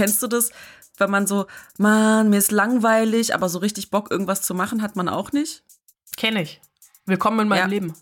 [0.00, 0.50] Kennst du das,
[0.96, 1.44] wenn man so,
[1.76, 5.62] man, mir ist langweilig, aber so richtig Bock, irgendwas zu machen, hat man auch nicht?
[6.16, 6.58] Kenne ich.
[7.04, 7.66] Willkommen in meinem ja.
[7.66, 7.94] Leben.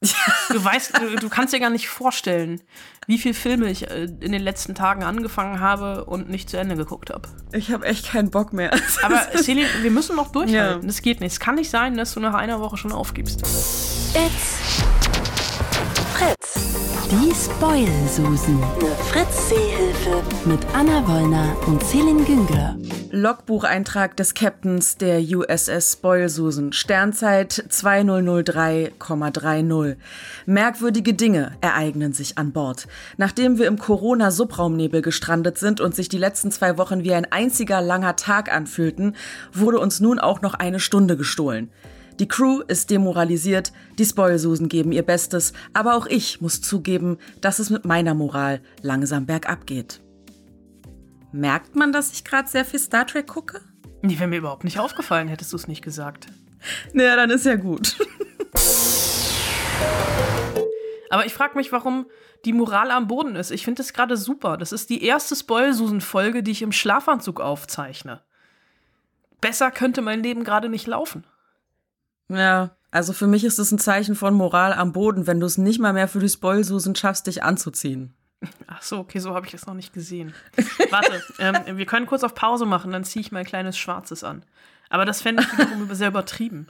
[0.00, 2.62] Du weißt, du, du, kannst dir gar nicht vorstellen,
[3.06, 6.76] wie viele Filme ich äh, in den letzten Tagen angefangen habe und nicht zu Ende
[6.76, 7.28] geguckt habe.
[7.52, 8.70] Ich habe echt keinen Bock mehr.
[9.02, 10.80] Aber Celine, wir müssen noch durchhalten.
[10.80, 10.86] Ja.
[10.86, 11.32] Das geht nicht.
[11.32, 13.42] Es kann nicht sein, dass du nach einer Woche schon aufgibst.
[13.42, 14.73] It's.
[17.22, 18.60] Die Spoil-Susen.
[18.60, 20.20] Eine Fritz-Seehilfe.
[20.46, 22.76] Mit Anna Wollner und Celine Güngler.
[23.12, 26.72] Logbucheintrag des Captains der USS Spoil Susan.
[26.72, 29.94] Sternzeit 2003,30.
[30.46, 32.88] Merkwürdige Dinge ereignen sich an Bord.
[33.16, 37.80] Nachdem wir im Corona-Subraumnebel gestrandet sind und sich die letzten zwei Wochen wie ein einziger
[37.80, 39.14] langer Tag anfühlten,
[39.52, 41.70] wurde uns nun auch noch eine Stunde gestohlen.
[42.20, 47.58] Die Crew ist demoralisiert, die Spoilsusen geben ihr Bestes, aber auch ich muss zugeben, dass
[47.58, 50.00] es mit meiner Moral langsam bergab geht.
[51.32, 53.62] Merkt man, dass ich gerade sehr viel Star Trek gucke?
[54.02, 56.28] Nee, wäre mir überhaupt nicht aufgefallen, hättest du es nicht gesagt.
[56.92, 57.96] Naja, dann ist ja gut.
[61.10, 62.06] Aber ich frage mich, warum
[62.44, 63.50] die Moral am Boden ist.
[63.50, 64.56] Ich finde das gerade super.
[64.56, 68.20] Das ist die erste Spoilsusen-Folge, die ich im Schlafanzug aufzeichne.
[69.40, 71.24] Besser könnte mein Leben gerade nicht laufen.
[72.28, 75.58] Ja, also für mich ist es ein Zeichen von Moral am Boden, wenn du es
[75.58, 78.14] nicht mal mehr für die Spoilsusen schaffst, dich anzuziehen.
[78.66, 80.34] Ach so, okay, so habe ich es noch nicht gesehen.
[80.90, 84.44] Warte, ähm, wir können kurz auf Pause machen, dann ziehe ich mein kleines Schwarzes an.
[84.90, 86.68] Aber das fände ich wiederum sehr übertrieben.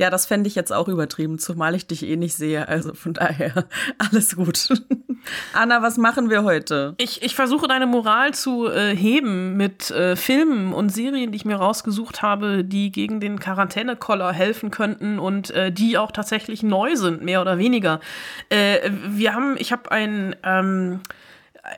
[0.00, 2.66] Ja, das fände ich jetzt auch übertrieben, zumal ich dich eh nicht sehe.
[2.66, 3.66] Also von daher,
[3.98, 4.70] alles gut.
[5.52, 6.94] Anna, was machen wir heute?
[6.96, 11.44] Ich, ich versuche deine Moral zu äh, heben mit äh, Filmen und Serien, die ich
[11.44, 16.96] mir rausgesucht habe, die gegen den Quarantänekoller helfen könnten und äh, die auch tatsächlich neu
[16.96, 18.00] sind, mehr oder weniger.
[18.48, 21.00] Äh, wir haben, ich habe ein ähm,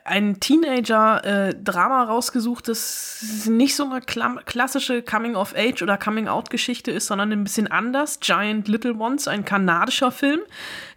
[0.05, 7.43] ein Teenager-Drama äh, rausgesucht, das nicht so eine klassische Coming-of-Age- oder Coming-out-Geschichte ist, sondern ein
[7.43, 8.19] bisschen anders.
[8.19, 10.41] Giant Little Ones, ein kanadischer Film.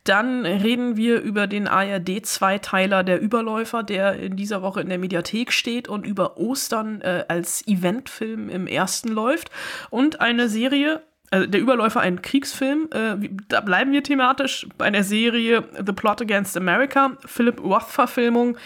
[0.05, 5.53] Dann reden wir über den ARD-Zweiteiler Der Überläufer, der in dieser Woche in der Mediathek
[5.53, 9.50] steht und über Ostern äh, als Eventfilm im ersten läuft.
[9.91, 12.88] Und eine Serie, also der Überläufer ein Kriegsfilm.
[12.92, 13.16] Äh,
[13.48, 18.56] da bleiben wir thematisch bei der Serie The Plot Against America, Philip Roth-Verfilmung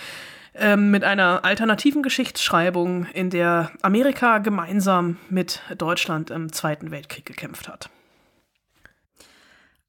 [0.54, 7.68] äh, mit einer alternativen Geschichtsschreibung, in der Amerika gemeinsam mit Deutschland im Zweiten Weltkrieg gekämpft
[7.68, 7.88] hat.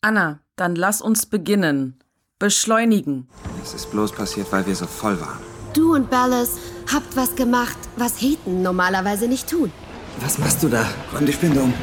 [0.01, 1.99] Anna, dann lass uns beginnen.
[2.39, 3.27] Beschleunigen.
[3.61, 5.39] Es ist bloß passiert, weil wir so voll waren.
[5.73, 6.57] Du und Ballas
[6.91, 9.71] habt was gemacht, was Heten normalerweise nicht tun.
[10.19, 10.85] Was machst du da?
[11.13, 11.73] Räum die Spinde um.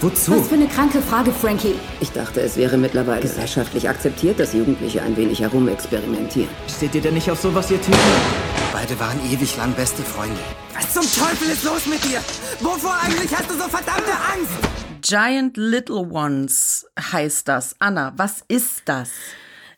[0.00, 0.38] Wozu?
[0.38, 1.74] Was für eine kranke Frage, Frankie.
[2.00, 6.48] Ich dachte, es wäre mittlerweile gesellschaftlich akzeptiert, dass Jugendliche ein wenig herumexperimentieren.
[6.68, 7.98] Steht ihr denn nicht auf sowas, ihr Typen?
[8.72, 10.38] Beide waren ewig lang beste Freunde.
[10.74, 12.20] Was zum Teufel ist los mit dir?
[12.60, 14.52] Wovor eigentlich hast du so verdammte Angst?
[15.00, 17.74] Giant Little Ones heißt das.
[17.80, 19.10] Anna, was ist das?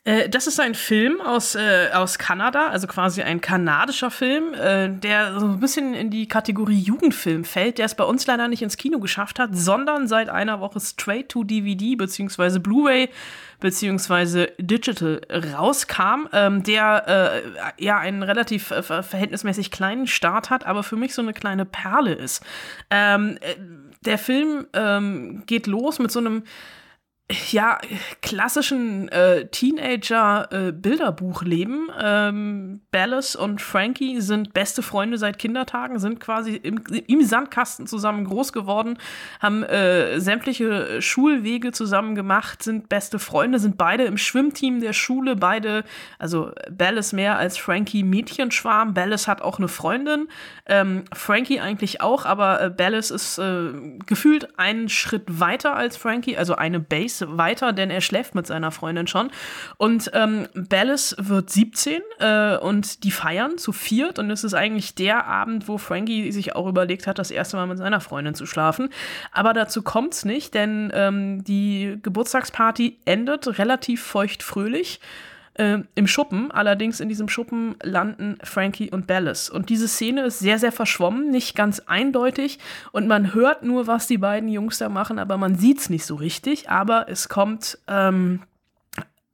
[0.04, 4.88] Äh, das ist ein Film aus, äh, aus Kanada, also quasi ein kanadischer Film, äh,
[4.88, 8.62] der so ein bisschen in die Kategorie Jugendfilm fällt, der es bei uns leider nicht
[8.62, 12.58] ins Kino geschafft hat, sondern seit einer Woche straight to DVD bzw.
[12.60, 13.10] Blu-ray
[13.60, 14.48] bzw.
[14.58, 17.42] Digital rauskam, ähm, der
[17.78, 21.66] äh, ja einen relativ äh, verhältnismäßig kleinen Start hat, aber für mich so eine kleine
[21.66, 22.42] Perle ist.
[22.88, 23.56] Ähm, äh,
[24.06, 26.44] der Film ähm, geht los mit so einem
[27.50, 27.78] ja,
[28.22, 31.90] klassischen äh, Teenager-Bilderbuchleben.
[31.90, 37.86] Äh, ähm, Ballas und Frankie sind beste Freunde seit Kindertagen, sind quasi im, im Sandkasten
[37.86, 38.98] zusammen groß geworden,
[39.40, 45.36] haben äh, sämtliche Schulwege zusammen gemacht, sind beste Freunde, sind beide im Schwimmteam der Schule,
[45.36, 45.84] beide,
[46.18, 48.94] also Ballas mehr als Frankie Mädchenschwarm.
[48.94, 50.28] Ballas hat auch eine Freundin,
[50.66, 53.72] ähm, Frankie eigentlich auch, aber äh, Ballas ist äh,
[54.06, 58.70] gefühlt einen Schritt weiter als Frankie, also eine Base weiter, denn er schläft mit seiner
[58.70, 59.30] Freundin schon.
[59.76, 64.18] Und ähm, Ballas wird 17 äh, und die feiern zu viert.
[64.18, 67.66] Und es ist eigentlich der Abend, wo Frankie sich auch überlegt hat, das erste Mal
[67.66, 68.90] mit seiner Freundin zu schlafen.
[69.32, 75.00] Aber dazu kommt es nicht, denn ähm, die Geburtstagsparty endet relativ feucht-fröhlich
[75.54, 76.50] äh, im Schuppen.
[76.50, 79.50] Allerdings in diesem Schuppen landen Frankie und Ballas.
[79.50, 82.58] Und diese Szene ist sehr, sehr verschwommen, nicht ganz eindeutig.
[82.92, 86.04] Und man hört nur, was die beiden Jungs da machen, aber man sieht es nicht
[86.06, 86.70] so richtig.
[86.70, 87.78] Aber es kommt.
[87.86, 88.40] Ähm,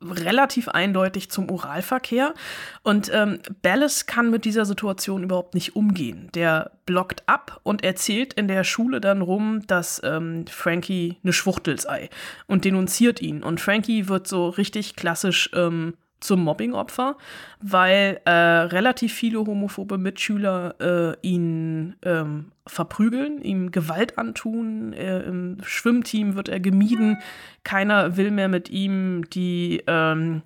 [0.03, 2.35] relativ eindeutig zum Oralverkehr.
[2.83, 6.29] Und ähm, Ballas kann mit dieser Situation überhaupt nicht umgehen.
[6.35, 11.81] Der blockt ab und erzählt in der Schule dann rum, dass ähm, Frankie eine Schwuchtel
[11.81, 12.11] sei
[12.47, 13.43] und denunziert ihn.
[13.43, 15.95] Und Frankie wird so richtig klassisch ähm,
[16.27, 17.17] zum Mobbingopfer,
[17.61, 24.93] weil äh, relativ viele homophobe Mitschüler äh, ihn ähm, verprügeln, ihm Gewalt antun.
[24.93, 27.19] Er, Im Schwimmteam wird er gemieden.
[27.65, 30.43] Keiner will mehr mit ihm die, ähm,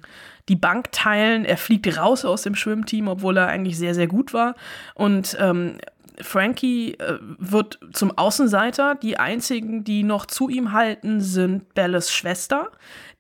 [0.49, 1.45] die Bank teilen.
[1.45, 4.55] Er fliegt raus aus dem Schwimmteam, obwohl er eigentlich sehr, sehr gut war.
[4.95, 5.79] Und ähm,
[6.23, 8.95] Frankie äh, wird zum Außenseiter.
[8.97, 12.71] Die einzigen, die noch zu ihm halten, sind Belles Schwester,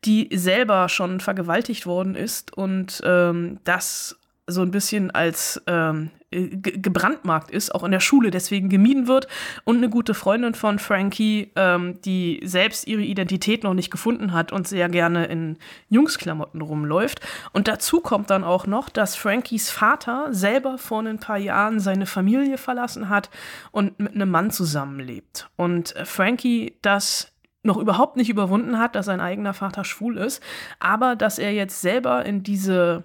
[0.04, 4.16] die selber schon vergewaltigt worden ist und ähm, das
[4.46, 9.26] so ein bisschen als ähm, gebrandmarkt ist, auch in der Schule deswegen gemieden wird.
[9.64, 14.52] Und eine gute Freundin von Frankie, ähm, die selbst ihre Identität noch nicht gefunden hat
[14.52, 15.56] und sehr gerne in
[15.88, 17.20] Jungsklamotten rumläuft.
[17.52, 22.06] Und dazu kommt dann auch noch, dass Frankies Vater selber vor ein paar Jahren seine
[22.06, 23.30] Familie verlassen hat
[23.72, 25.48] und mit einem Mann zusammenlebt.
[25.56, 27.32] Und Frankie das
[27.62, 30.42] noch überhaupt nicht überwunden hat, dass sein eigener Vater schwul ist,
[30.78, 33.04] aber dass er jetzt selber in diese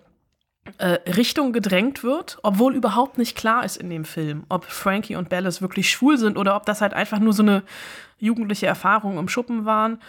[0.78, 5.30] äh, Richtung gedrängt wird, obwohl überhaupt nicht klar ist in dem Film, ob Frankie und
[5.30, 7.64] Bellis wirklich schwul sind oder ob das halt einfach nur so eine
[8.18, 10.00] jugendliche Erfahrung im Schuppen waren,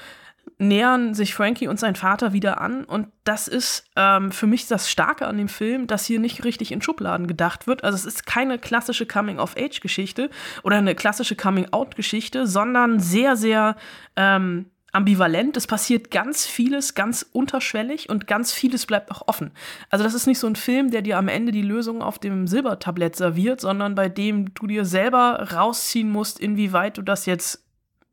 [0.58, 2.84] nähern sich Frankie und sein Vater wieder an.
[2.84, 6.72] Und das ist ähm, für mich das Starke an dem Film, dass hier nicht richtig
[6.72, 7.84] in Schubladen gedacht wird.
[7.84, 10.30] Also es ist keine klassische Coming-of-Age-Geschichte
[10.62, 13.76] oder eine klassische Coming-out-Geschichte, sondern sehr, sehr
[14.16, 15.56] ähm, ambivalent.
[15.58, 19.52] Es passiert ganz vieles ganz unterschwellig und ganz vieles bleibt auch offen.
[19.90, 22.46] Also das ist nicht so ein Film, der dir am Ende die Lösung auf dem
[22.46, 27.65] Silbertablett serviert, sondern bei dem du dir selber rausziehen musst, inwieweit du das jetzt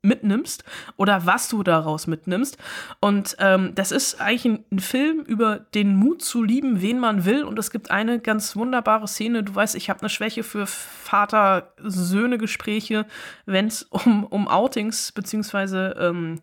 [0.04, 0.64] mitnimmst
[0.98, 2.58] oder was du daraus mitnimmst.
[3.00, 7.26] Und ähm, das ist eigentlich ein, ein, Film über den Mut zu lieben, wen man
[7.26, 7.44] will.
[7.44, 9.42] Und es gibt eine ganz wunderbare Szene.
[9.44, 13.08] Du weißt, ich habe eine Schwäche für Vater-Söhne-Gespräche,
[13.46, 16.42] wenn es um, um Outings beziehungsweise ähm,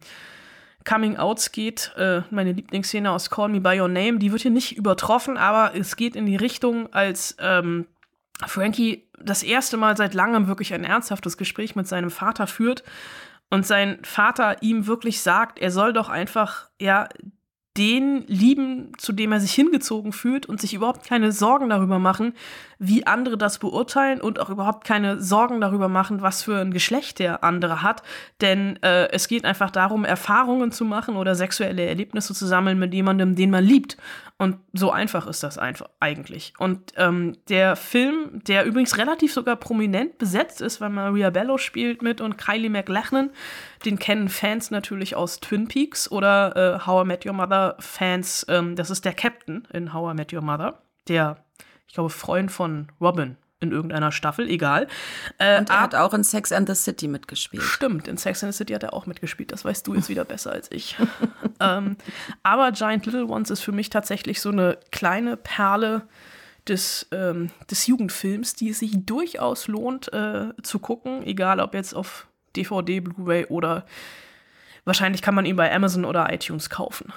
[0.88, 1.92] Coming-Outs geht.
[1.96, 5.76] Äh, meine Lieblingsszene aus Call Me By Your Name, die wird hier nicht übertroffen, aber
[5.76, 7.86] es geht in die Richtung, als ähm,
[8.46, 12.84] Frankie das erste Mal seit langem wirklich ein ernsthaftes Gespräch mit seinem Vater führt
[13.50, 17.08] und sein Vater ihm wirklich sagt, er soll doch einfach, ja,
[17.80, 22.34] den lieben, zu dem er sich hingezogen fühlt und sich überhaupt keine Sorgen darüber machen,
[22.78, 27.18] wie andere das beurteilen und auch überhaupt keine Sorgen darüber machen, was für ein Geschlecht
[27.20, 28.02] der andere hat.
[28.42, 32.92] Denn äh, es geht einfach darum, Erfahrungen zu machen oder sexuelle Erlebnisse zu sammeln mit
[32.92, 33.96] jemandem, den man liebt.
[34.36, 36.52] Und so einfach ist das einfach eigentlich.
[36.58, 42.02] Und ähm, der Film, der übrigens relativ sogar prominent besetzt ist, weil Maria Bello spielt
[42.02, 43.30] mit und Kylie McLachlan,
[43.84, 48.46] den kennen Fans natürlich aus Twin Peaks oder äh, How I Met Your Mother Fans.
[48.48, 51.44] Ähm, das ist der Captain in How I Met Your Mother, der
[51.86, 54.88] ich glaube, Freund von Robin in irgendeiner Staffel, egal.
[55.38, 57.62] Äh, und er hat auch in Sex and the City mitgespielt.
[57.62, 59.52] Stimmt, in Sex and the City hat er auch mitgespielt.
[59.52, 60.96] Das weißt du jetzt wieder besser als ich.
[61.60, 61.96] ähm,
[62.42, 66.02] aber Giant Little Ones ist für mich tatsächlich so eine kleine Perle
[66.68, 71.94] des, ähm, des Jugendfilms, die es sich durchaus lohnt äh, zu gucken, egal ob jetzt
[71.94, 73.84] auf DVD, Blu-ray oder
[74.84, 77.12] wahrscheinlich kann man ihn bei Amazon oder iTunes kaufen.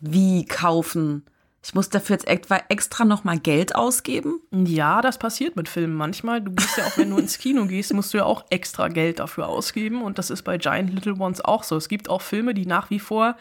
[0.00, 1.24] Wie kaufen?
[1.64, 4.40] Ich muss dafür jetzt etwa extra nochmal Geld ausgeben?
[4.50, 6.40] Ja, das passiert mit Filmen manchmal.
[6.40, 9.20] Du gehst ja auch, wenn du ins Kino gehst, musst du ja auch extra Geld
[9.20, 10.02] dafür ausgeben.
[10.02, 11.76] Und das ist bei Giant Little Ones auch so.
[11.76, 13.36] Es gibt auch Filme, die nach wie vor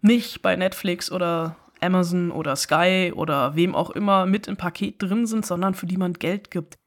[0.00, 5.26] nicht bei Netflix oder Amazon oder Sky oder wem auch immer mit im Paket drin
[5.26, 6.78] sind, sondern für die man Geld gibt.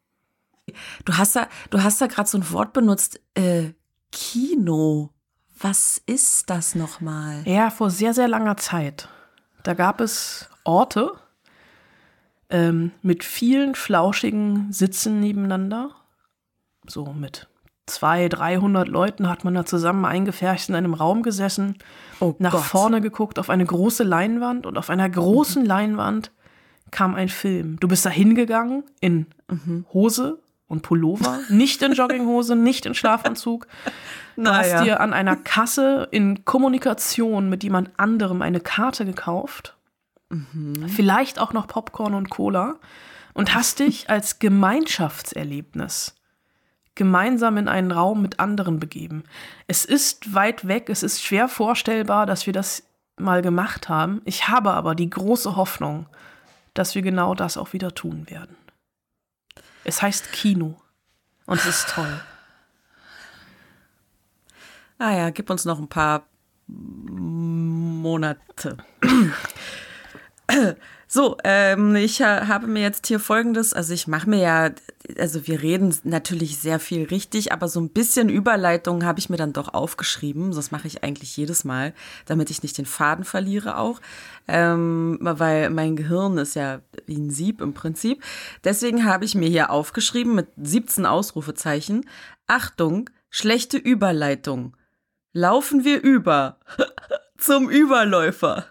[1.05, 3.73] Du hast da, du hast da gerade so ein Wort benutzt, äh,
[4.11, 5.09] Kino.
[5.59, 7.43] Was ist das nochmal?
[7.45, 9.07] Ja, vor sehr, sehr langer Zeit.
[9.63, 11.11] Da gab es Orte
[12.49, 15.91] ähm, mit vielen flauschigen Sitzen nebeneinander.
[16.87, 17.47] So mit
[17.85, 21.77] 200, 300 Leuten hat man da zusammen eingefärcht in einem Raum gesessen,
[22.19, 22.63] oh nach Gott.
[22.63, 25.67] vorne geguckt auf eine große Leinwand und auf einer großen mhm.
[25.67, 26.31] Leinwand
[26.91, 27.79] kam ein Film.
[27.79, 29.85] Du bist da hingegangen in mhm.
[29.93, 30.39] Hose
[30.71, 33.67] und Pullover, nicht in Jogginghose, nicht in Schlafanzug.
[34.37, 34.77] Du naja.
[34.77, 39.75] hast dir an einer Kasse in Kommunikation mit jemand anderem eine Karte gekauft
[40.31, 40.87] Mhm.
[40.87, 42.75] Vielleicht auch noch Popcorn und Cola.
[43.33, 46.15] Und hast dich als Gemeinschaftserlebnis
[46.95, 49.23] gemeinsam in einen Raum mit anderen begeben.
[49.67, 52.83] Es ist weit weg, es ist schwer vorstellbar, dass wir das
[53.17, 54.21] mal gemacht haben.
[54.25, 56.07] Ich habe aber die große Hoffnung,
[56.73, 58.57] dass wir genau das auch wieder tun werden.
[59.83, 60.79] Es heißt Kino
[61.45, 62.21] und es ist toll.
[64.97, 66.27] Ah ja, gib uns noch ein paar
[66.67, 68.77] Monate.
[71.13, 74.69] So, ähm, ich ha habe mir jetzt hier folgendes, also ich mache mir ja,
[75.19, 79.35] also wir reden natürlich sehr viel richtig, aber so ein bisschen Überleitung habe ich mir
[79.35, 80.53] dann doch aufgeschrieben.
[80.53, 81.93] Das mache ich eigentlich jedes Mal,
[82.27, 83.99] damit ich nicht den Faden verliere auch,
[84.47, 88.23] ähm, weil mein Gehirn ist ja wie ein Sieb im Prinzip.
[88.63, 92.05] Deswegen habe ich mir hier aufgeschrieben mit 17 Ausrufezeichen.
[92.47, 94.77] Achtung, schlechte Überleitung.
[95.33, 96.57] Laufen wir über
[97.37, 98.65] zum Überläufer.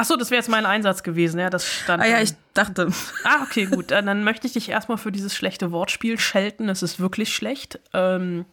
[0.00, 1.50] Achso, das wäre jetzt mein Einsatz gewesen, ja.
[1.50, 2.88] Das stand Ah ja, dann- ich dachte.
[3.24, 3.90] Ah, okay, gut.
[3.90, 6.68] Dann, dann möchte ich dich erstmal für dieses schlechte Wortspiel schelten.
[6.70, 7.78] Es ist wirklich schlecht.
[7.92, 8.46] Ähm,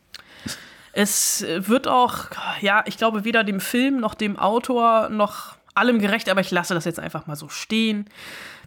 [0.92, 2.26] es wird auch,
[2.60, 6.74] ja, ich glaube, weder dem Film noch dem Autor noch allem gerecht, aber ich lasse
[6.74, 8.10] das jetzt einfach mal so stehen.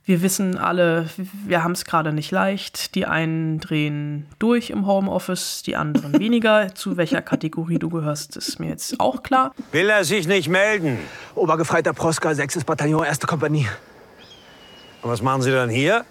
[0.04, 1.08] Wir wissen alle,
[1.46, 2.94] wir haben es gerade nicht leicht.
[2.94, 6.74] Die einen drehen durch im Homeoffice, die anderen weniger.
[6.74, 9.54] Zu welcher Kategorie du gehörst, ist mir jetzt auch klar.
[9.72, 10.98] Will er sich nicht melden?
[11.34, 12.64] Obergefreiter Proska, 6.
[12.64, 13.20] Bataillon, 1.
[13.20, 13.68] Kompanie.
[15.02, 16.04] Und was machen Sie dann hier?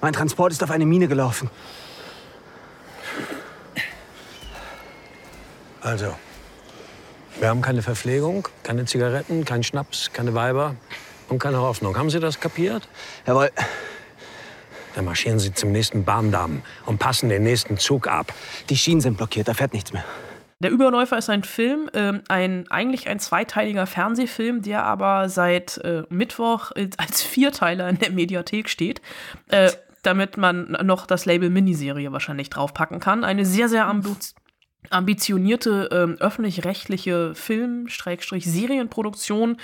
[0.00, 1.50] Mein Transport ist auf eine Mine gelaufen.
[5.82, 6.14] Also,
[7.38, 10.76] wir haben keine Verpflegung, keine Zigaretten, keinen Schnaps, keine Weiber
[11.28, 11.96] und keine Hoffnung.
[11.96, 12.88] Haben Sie das kapiert?
[13.26, 13.50] Jawohl.
[14.94, 18.32] Dann marschieren Sie zum nächsten Bahndamm und passen den nächsten Zug ab.
[18.68, 20.04] Die Schienen sind blockiert, da fährt nichts mehr.
[20.60, 26.04] Der Überläufer ist ein Film, ähm, ein, eigentlich ein zweiteiliger Fernsehfilm, der aber seit äh,
[26.08, 29.02] Mittwoch äh, als Vierteiler in der Mediathek steht.
[29.48, 29.70] Äh,
[30.02, 33.24] damit man noch das Label Miniserie wahrscheinlich draufpacken kann.
[33.24, 34.10] Eine sehr, sehr ambi
[34.90, 39.56] ambitionierte ähm, öffentlich-rechtliche Film-Serienproduktion,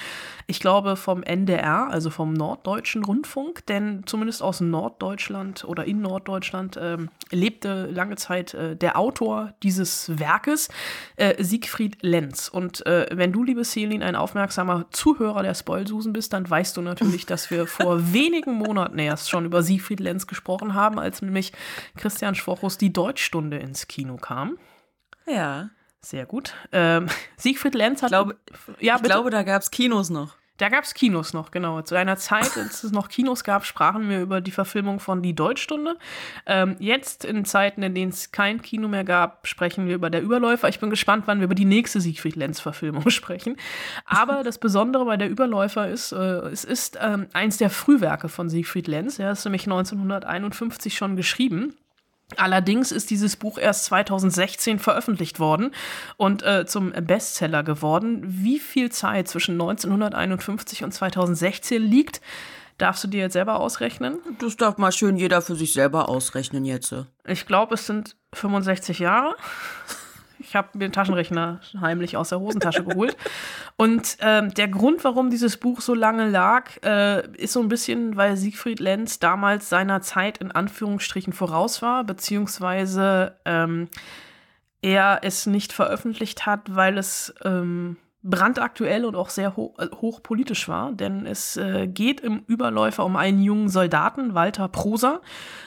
[0.47, 6.79] ich glaube vom NDR, also vom Norddeutschen Rundfunk, denn zumindest aus Norddeutschland oder in Norddeutschland
[6.81, 10.69] ähm, lebte lange Zeit äh, der Autor dieses Werkes,
[11.17, 12.49] äh, Siegfried Lenz.
[12.49, 16.83] Und äh, wenn du, liebe Selin, ein aufmerksamer Zuhörer der Spoilsusen bist, dann weißt du
[16.83, 21.53] natürlich, dass wir vor wenigen Monaten erst schon über Siegfried Lenz gesprochen haben, als nämlich
[21.97, 24.57] Christian Schwochus die Deutschstunde ins Kino kam.
[25.33, 25.71] Ja.
[26.03, 26.55] Sehr gut.
[26.73, 28.09] Ähm, Siegfried Lenz hat.
[28.09, 28.37] Ich glaube,
[28.81, 29.15] ja, ich bitte.
[29.15, 30.37] glaube, da gab es Kinos noch.
[30.57, 31.81] Da gab es Kinos noch, genau.
[31.81, 35.35] Zu einer Zeit, als es noch Kinos gab, sprachen wir über die Verfilmung von Die
[35.35, 35.97] Deutschstunde.
[36.45, 40.21] Ähm, jetzt, in Zeiten, in denen es kein Kino mehr gab, sprechen wir über Der
[40.21, 40.69] Überläufer.
[40.69, 43.57] Ich bin gespannt, wann wir über die nächste Siegfried Lenz-Verfilmung sprechen.
[44.05, 48.51] Aber das Besondere bei Der Überläufer ist, äh, es ist ähm, eins der Frühwerke von
[48.51, 49.19] Siegfried Lenz.
[49.19, 51.75] Er ist nämlich 1951 schon geschrieben.
[52.37, 55.73] Allerdings ist dieses Buch erst 2016 veröffentlicht worden
[56.17, 58.23] und äh, zum Bestseller geworden.
[58.25, 62.21] Wie viel Zeit zwischen 1951 und 2016 liegt,
[62.79, 64.19] darfst du dir jetzt selber ausrechnen.
[64.39, 66.95] Das darf mal schön jeder für sich selber ausrechnen jetzt.
[67.27, 69.35] Ich glaube, es sind 65 Jahre.
[70.51, 73.17] Ich habe mir den Taschenrechner heimlich aus der Hosentasche geholt.
[73.77, 78.17] Und ähm, der Grund, warum dieses Buch so lange lag, äh, ist so ein bisschen,
[78.17, 83.87] weil Siegfried Lenz damals seiner Zeit in Anführungsstrichen voraus war, beziehungsweise ähm,
[84.83, 90.69] er es nicht veröffentlicht hat, weil es ähm, brandaktuell und auch sehr ho äh, hochpolitisch
[90.69, 95.21] war, denn es äh, geht im Überläufer um einen jungen Soldaten, Walter Proser,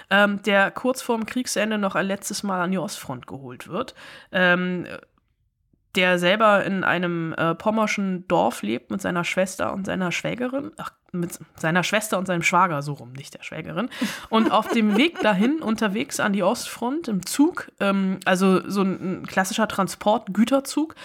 [0.10, 3.96] ähm, der kurz vorm Kriegsende noch ein letztes Mal an die Ostfront geholt wird.
[4.32, 4.86] Ähm,
[5.96, 10.92] der selber in einem äh, pommerschen Dorf lebt mit seiner Schwester und seiner Schwägerin, ach,
[11.14, 13.90] mit seiner Schwester und seinem Schwager, so rum, nicht der Schwägerin.
[14.30, 19.26] Und auf dem Weg dahin, unterwegs an die Ostfront im Zug, ähm, also so ein,
[19.26, 20.96] klassischer Transportgüterzug,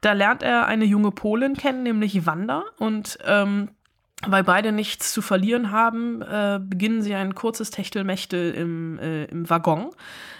[0.00, 2.64] da lernt er eine junge Polin kennen, nämlich Wanda.
[2.78, 3.70] Und ähm,
[4.26, 9.48] weil beide nichts zu verlieren haben, äh, beginnen sie ein kurzes Techtelmechtel im, äh, im
[9.48, 9.90] Waggon.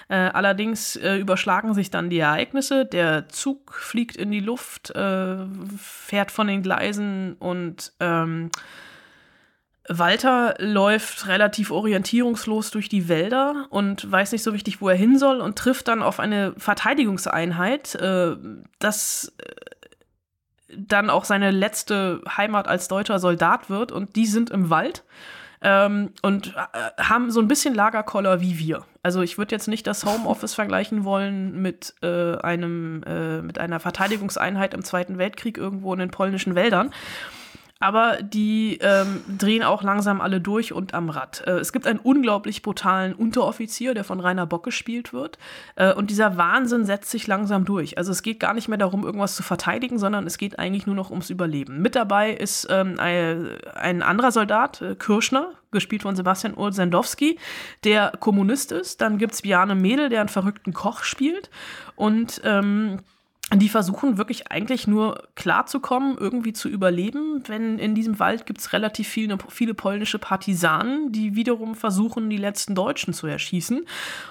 [0.08, 2.84] Äh, allerdings äh, überschlagen sich dann die Ereignisse.
[2.84, 5.36] Der Zug fliegt in die Luft, äh,
[5.78, 8.50] fährt von den Gleisen und ähm,
[9.88, 15.18] Walter läuft relativ orientierungslos durch die Wälder und weiß nicht so richtig, wo er hin
[15.18, 18.36] soll und trifft dann auf eine Verteidigungseinheit, äh,
[18.78, 24.70] das äh, dann auch seine letzte Heimat als deutscher Soldat wird und die sind im
[24.70, 25.04] Wald
[25.60, 28.84] ähm, und äh, haben so ein bisschen Lagerkoller wie wir.
[29.02, 33.80] Also ich würde jetzt nicht das Homeoffice vergleichen wollen mit äh, einem äh, mit einer
[33.80, 36.90] Verteidigungseinheit im Zweiten Weltkrieg irgendwo in den polnischen Wäldern.
[37.84, 41.42] Aber die ähm, drehen auch langsam alle durch und am Rad.
[41.46, 45.36] Äh, es gibt einen unglaublich brutalen Unteroffizier, der von Rainer Bock gespielt wird.
[45.76, 47.98] Äh, und dieser Wahnsinn setzt sich langsam durch.
[47.98, 50.96] Also es geht gar nicht mehr darum, irgendwas zu verteidigen, sondern es geht eigentlich nur
[50.96, 51.82] noch ums Überleben.
[51.82, 57.38] Mit dabei ist ähm, ein, ein anderer Soldat, äh, Kirschner, gespielt von Sebastian Urzendowski,
[57.84, 59.02] der Kommunist ist.
[59.02, 61.50] Dann gibt es Bjarne Mädel, der einen verrückten Koch spielt.
[61.96, 63.00] Und ähm,
[63.52, 67.42] die versuchen wirklich eigentlich nur klarzukommen, irgendwie zu überleben.
[67.46, 72.38] Wenn in diesem Wald gibt es relativ viele, viele polnische Partisanen, die wiederum versuchen, die
[72.38, 73.84] letzten Deutschen zu erschießen.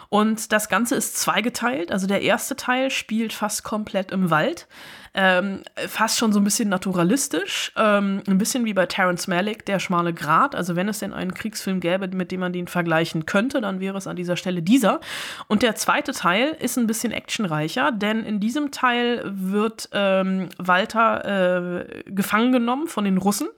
[0.10, 1.91] Und das Ganze ist zweigeteilt.
[1.91, 4.67] Also der erste Teil spielt fast komplett im Wald
[5.13, 9.79] ähm, fast schon so ein bisschen naturalistisch, ähm, ein bisschen wie bei Terence Malick, der
[9.79, 10.55] schmale Grat.
[10.55, 13.98] Also wenn es denn einen Kriegsfilm gäbe, mit dem man den vergleichen könnte, dann wäre
[13.98, 15.00] es an dieser Stelle dieser.
[15.48, 21.84] Und der zweite Teil ist ein bisschen actionreicher, denn in diesem Teil wird ähm, Walter
[21.84, 23.50] äh, gefangen genommen von den Russen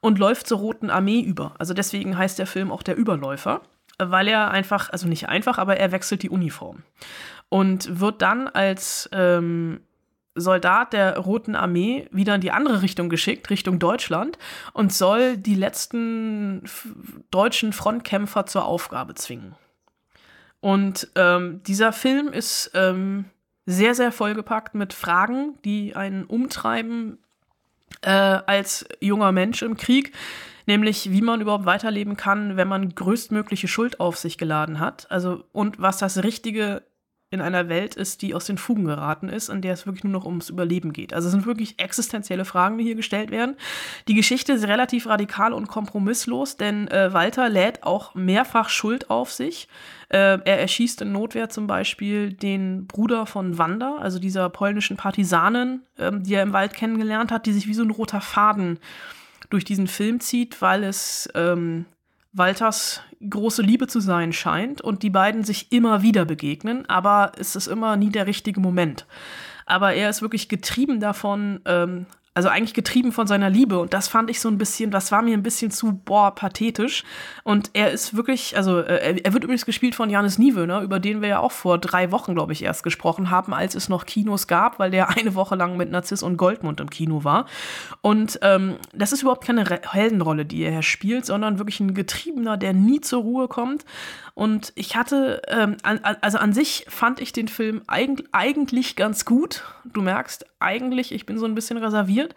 [0.00, 1.54] und läuft zur Roten Armee über.
[1.58, 3.62] Also deswegen heißt der Film auch der Überläufer,
[3.98, 6.82] weil er einfach, also nicht einfach, aber er wechselt die Uniform
[7.48, 9.80] und wird dann als ähm,
[10.40, 14.38] Soldat der Roten Armee wieder in die andere Richtung geschickt, Richtung Deutschland,
[14.72, 16.64] und soll die letzten
[17.30, 19.54] deutschen Frontkämpfer zur Aufgabe zwingen.
[20.60, 23.26] Und ähm, dieser Film ist ähm,
[23.66, 27.18] sehr, sehr vollgepackt mit Fragen, die einen umtreiben
[28.02, 30.12] äh, als junger Mensch im Krieg,
[30.66, 35.10] nämlich wie man überhaupt weiterleben kann, wenn man größtmögliche Schuld auf sich geladen hat.
[35.10, 36.82] Also und was das richtige
[37.30, 40.12] in einer Welt ist, die aus den Fugen geraten ist, in der es wirklich nur
[40.14, 41.12] noch ums Überleben geht.
[41.12, 43.56] Also es sind wirklich existenzielle Fragen, die hier gestellt werden.
[44.08, 49.30] Die Geschichte ist relativ radikal und kompromisslos, denn äh, Walter lädt auch mehrfach Schuld auf
[49.30, 49.68] sich.
[50.08, 55.82] Äh, er erschießt in Notwehr zum Beispiel den Bruder von Wanda, also dieser polnischen Partisanin,
[55.98, 58.78] äh, die er im Wald kennengelernt hat, die sich wie so ein roter Faden
[59.50, 61.84] durch diesen Film zieht, weil es ähm,
[62.38, 67.56] Walters große Liebe zu sein scheint und die beiden sich immer wieder begegnen, aber es
[67.56, 69.06] ist immer nie der richtige Moment.
[69.66, 72.06] Aber er ist wirklich getrieben davon, ähm,
[72.38, 73.80] also eigentlich getrieben von seiner Liebe.
[73.80, 77.02] Und das fand ich so ein bisschen, das war mir ein bisschen zu, boah, pathetisch.
[77.42, 81.20] Und er ist wirklich, also äh, er wird übrigens gespielt von Janis Niewöhner, über den
[81.20, 84.46] wir ja auch vor drei Wochen, glaube ich, erst gesprochen haben, als es noch Kinos
[84.46, 87.46] gab, weil der eine Woche lang mit Narziss und Goldmund im Kino war.
[88.02, 92.56] Und ähm, das ist überhaupt keine Re Heldenrolle, die er spielt, sondern wirklich ein Getriebener,
[92.56, 93.84] der nie zur Ruhe kommt.
[94.34, 99.24] Und ich hatte, ähm, an, also an sich fand ich den Film eig eigentlich ganz
[99.24, 99.64] gut.
[99.84, 102.27] Du merkst, eigentlich, ich bin so ein bisschen reserviert,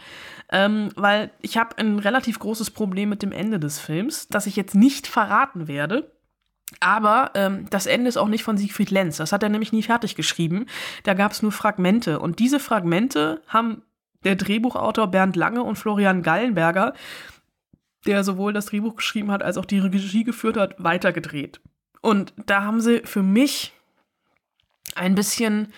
[0.51, 4.55] ähm, weil ich habe ein relativ großes Problem mit dem Ende des Films, das ich
[4.55, 6.11] jetzt nicht verraten werde.
[6.79, 9.17] Aber ähm, das Ende ist auch nicht von Siegfried Lenz.
[9.17, 10.67] Das hat er nämlich nie fertig geschrieben.
[11.03, 12.19] Da gab es nur Fragmente.
[12.19, 13.81] Und diese Fragmente haben
[14.23, 16.93] der Drehbuchautor Bernd Lange und Florian Gallenberger,
[18.05, 21.59] der sowohl das Drehbuch geschrieben hat als auch die Regie geführt hat, weitergedreht.
[22.01, 23.73] Und da haben sie für mich
[24.95, 25.73] ein bisschen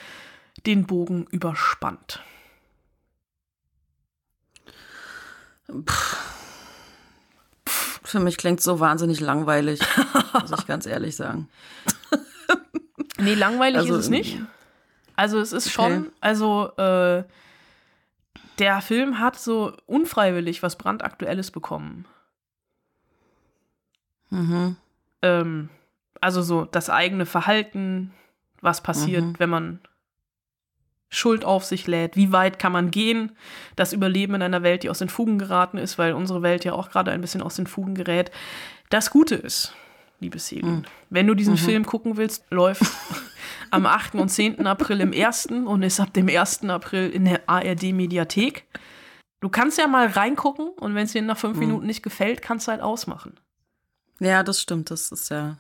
[0.66, 2.22] den Bogen überspannt.
[8.04, 9.80] Für mich klingt so wahnsinnig langweilig,
[10.34, 11.50] muss ich ganz ehrlich sagen.
[13.18, 14.40] nee, langweilig also, ist es nicht.
[15.16, 15.74] Also es ist okay.
[15.74, 17.24] schon, also äh,
[18.60, 22.06] der Film hat so unfreiwillig was brandaktuelles bekommen.
[24.30, 24.76] Mhm.
[25.22, 25.70] Ähm,
[26.22, 28.14] also so das eigene Verhalten,
[28.62, 29.40] was passiert, mhm.
[29.40, 29.80] wenn man
[31.14, 32.16] Schuld auf sich lädt.
[32.16, 33.34] Wie weit kann man gehen?
[33.76, 36.74] Das Überleben in einer Welt, die aus den Fugen geraten ist, weil unsere Welt ja
[36.74, 38.32] auch gerade ein bisschen aus den Fugen gerät.
[38.90, 39.74] Das Gute ist,
[40.20, 40.86] liebe Selin, mhm.
[41.12, 41.60] wenn du diesen mhm.
[41.60, 42.82] Film gucken willst, läuft
[43.72, 44.16] am 8.
[44.16, 44.66] und 10.
[44.66, 45.48] April im 1.
[45.48, 46.64] und ist ab dem 1.
[46.66, 48.66] April in der ARD-Mediathek.
[49.40, 51.68] Du kannst ja mal reingucken und wenn es dir nach fünf mhm.
[51.68, 53.40] Minuten nicht gefällt, kannst du halt ausmachen.
[54.20, 54.90] Ja, das stimmt.
[54.90, 55.58] Das ist ja.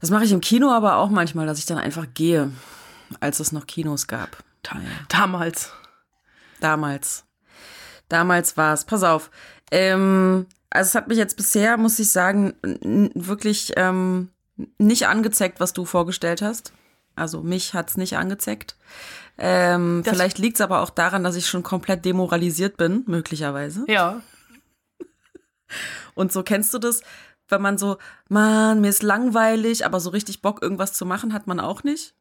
[0.00, 2.52] Das mache ich im Kino aber auch manchmal, dass ich dann einfach gehe
[3.20, 4.38] als es noch Kinos gab.
[5.08, 5.72] Damals.
[6.60, 7.24] Damals.
[8.08, 8.84] Damals war es.
[8.84, 9.30] Pass auf.
[9.70, 14.30] Ähm, also es hat mich jetzt bisher, muss ich sagen, wirklich ähm,
[14.78, 16.72] nicht angezeckt, was du vorgestellt hast.
[17.16, 18.76] Also mich hat's nicht angezeckt.
[19.38, 23.84] Ähm, vielleicht liegt's aber auch daran, dass ich schon komplett demoralisiert bin, möglicherweise.
[23.88, 24.20] Ja.
[26.14, 27.02] Und so kennst du das,
[27.48, 31.46] wenn man so, man, mir ist langweilig, aber so richtig Bock, irgendwas zu machen, hat
[31.46, 32.14] man auch nicht.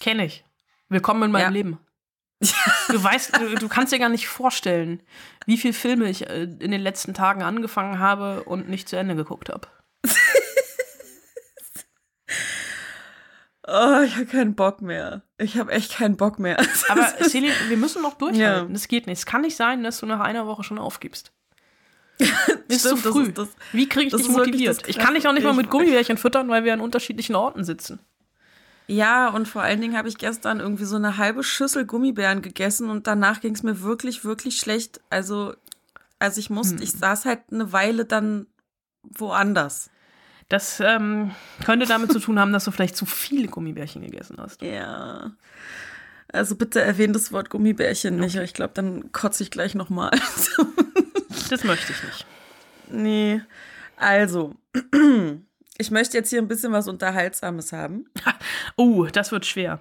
[0.00, 0.44] Kenne ich.
[0.88, 1.50] Willkommen in meinem ja.
[1.50, 1.78] Leben.
[2.88, 5.02] Du weißt, du, du, kannst dir gar nicht vorstellen,
[5.46, 9.14] wie viele Filme ich äh, in den letzten Tagen angefangen habe und nicht zu Ende
[9.14, 9.68] geguckt habe.
[13.68, 15.22] oh, ich habe keinen Bock mehr.
[15.38, 16.56] Ich habe echt keinen Bock mehr.
[16.88, 18.68] Aber Celine, wir müssen noch durchhalten.
[18.68, 18.72] Ja.
[18.72, 19.18] Das geht nicht.
[19.18, 21.30] Es kann nicht sein, dass du nach einer Woche schon aufgibst.
[22.68, 23.32] Ist zu früh.
[23.32, 24.88] Das, das, Wie kriege ich dich motiviert?
[24.88, 28.00] Ich kann dich auch nicht mal mit Gummibärchen füttern, weil wir an unterschiedlichen Orten sitzen.
[28.90, 32.90] Ja, und vor allen Dingen habe ich gestern irgendwie so eine halbe Schüssel Gummibären gegessen
[32.90, 35.00] und danach ging es mir wirklich, wirklich schlecht.
[35.10, 35.54] Also,
[36.18, 36.82] also ich musste, hm.
[36.82, 38.48] ich saß halt eine Weile dann
[39.04, 39.90] woanders.
[40.48, 41.30] Das ähm,
[41.64, 44.60] könnte damit zu tun haben, dass du vielleicht zu viele Gummibärchen gegessen hast.
[44.60, 45.30] Ja.
[46.32, 48.34] Also bitte erwähnt das Wort Gummibärchen nicht.
[48.34, 50.10] Ich glaube, dann kotze ich gleich nochmal.
[51.48, 52.26] das möchte ich nicht.
[52.88, 53.40] Nee.
[53.94, 54.56] Also,
[55.80, 58.04] ich möchte jetzt hier ein bisschen was Unterhaltsames haben.
[58.76, 59.80] Oh, das wird schwer.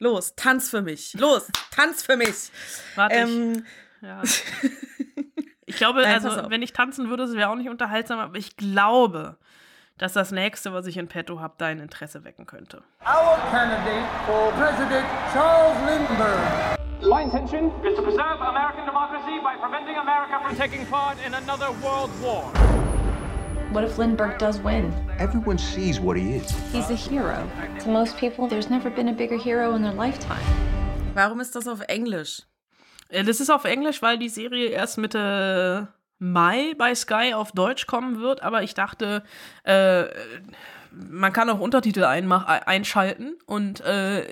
[0.00, 1.14] Los, tanz für mich.
[1.14, 2.50] Los, tanz für mich.
[2.96, 3.14] Warte.
[3.14, 3.64] Ähm,
[4.00, 4.22] ich, ja.
[5.66, 8.56] ich glaube, Nein, also, wenn ich tanzen würde, es wäre auch nicht unterhaltsam, aber ich
[8.56, 9.36] glaube,
[9.96, 12.82] dass das nächste, was ich in petto habe, dein Interesse wecken könnte.
[13.06, 16.76] Our candidate for President Charles Lindbergh.
[17.02, 21.70] My intention is to preserve American democracy by preventing America from taking part in another
[21.80, 22.50] world war.
[23.72, 24.92] What if Lindbergh does win?
[25.20, 26.52] Everyone sees what he is.
[26.72, 27.48] He's a hero.
[27.84, 30.42] To most people, there's never been a bigger hero in their lifetime.
[31.14, 32.42] Warum ist das auf Englisch?
[33.10, 35.86] Äh, das ist auf Englisch, weil die Serie erst Mitte
[36.18, 39.22] Mai bei Sky auf Deutsch kommen wird, aber ich dachte,
[39.62, 40.06] äh,
[40.90, 44.24] man kann auch Untertitel einmach, einschalten und äh,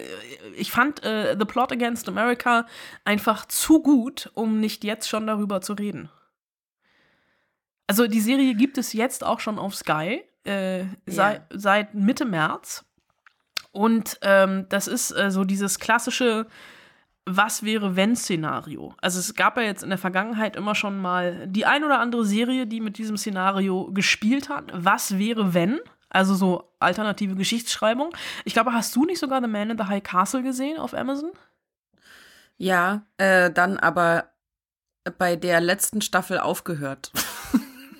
[0.56, 2.66] ich fand äh, The Plot Against America
[3.04, 6.10] einfach zu gut, um nicht jetzt schon darüber zu reden.
[7.88, 10.86] Also die Serie gibt es jetzt auch schon auf Sky äh, yeah.
[11.06, 12.84] seit, seit Mitte März
[13.72, 16.46] und ähm, das ist äh, so dieses klassische
[17.30, 18.94] was wäre wenn Szenario.
[19.02, 22.24] Also es gab ja jetzt in der Vergangenheit immer schon mal die ein oder andere
[22.24, 24.70] Serie, die mit diesem Szenario gespielt hat.
[24.72, 25.78] Was wäre wenn?
[26.08, 28.14] Also so alternative Geschichtsschreibung.
[28.46, 31.32] Ich glaube, hast du nicht sogar The Man in the High Castle gesehen auf Amazon?
[32.56, 34.30] Ja, äh, dann aber
[35.18, 37.12] bei der letzten Staffel aufgehört.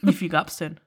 [0.02, 0.80] Wie viel gab's denn?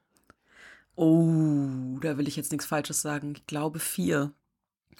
[0.95, 3.33] Oh, da will ich jetzt nichts Falsches sagen.
[3.35, 4.33] Ich glaube vier.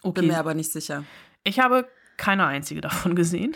[0.02, 0.22] Okay.
[0.22, 1.04] Bin mir aber nicht sicher.
[1.44, 3.56] Ich habe keine einzige davon gesehen.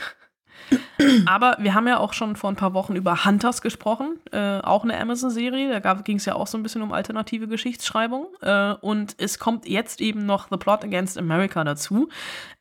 [1.25, 4.83] Aber wir haben ja auch schon vor ein paar Wochen über Hunters gesprochen, äh, auch
[4.83, 5.81] eine Amazon-Serie.
[5.81, 8.27] Da ging es ja auch so ein bisschen um alternative Geschichtsschreibung.
[8.41, 12.09] Äh, und es kommt jetzt eben noch The Plot Against America dazu.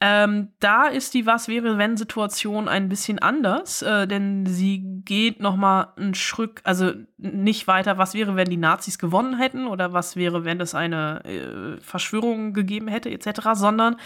[0.00, 5.40] Ähm, da ist die Was wäre wenn Situation ein bisschen anders, äh, denn sie geht
[5.40, 9.92] noch mal einen Schritt, also nicht weiter, was wäre, wenn die Nazis gewonnen hätten oder
[9.92, 13.96] was wäre, wenn es eine äh, Verschwörung gegeben hätte etc., sondern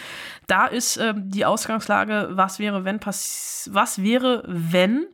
[0.47, 5.07] da ist ähm, die Ausgangslage, was wäre, wenn was wäre, wenn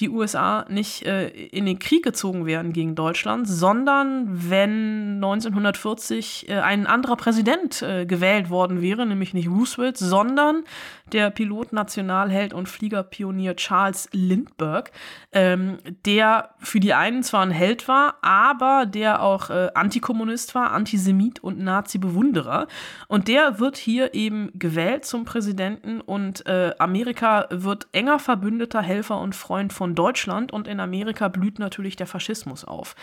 [0.00, 6.60] die USA nicht äh, in den Krieg gezogen wären gegen Deutschland, sondern wenn 1940 äh,
[6.60, 10.64] ein anderer Präsident äh, gewählt worden wäre, nämlich nicht Roosevelt, sondern
[11.12, 14.90] der Pilot, Nationalheld und Fliegerpionier Charles Lindbergh,
[15.32, 20.72] ähm, der für die einen zwar ein Held war, aber der auch äh, Antikommunist war,
[20.72, 22.66] Antisemit und Nazi-Bewunderer.
[23.08, 29.20] Und der wird hier eben gewählt zum Präsidenten und äh, Amerika wird enger Verbündeter, Helfer
[29.20, 32.94] und Freund von Deutschland und in Amerika blüht natürlich der Faschismus auf.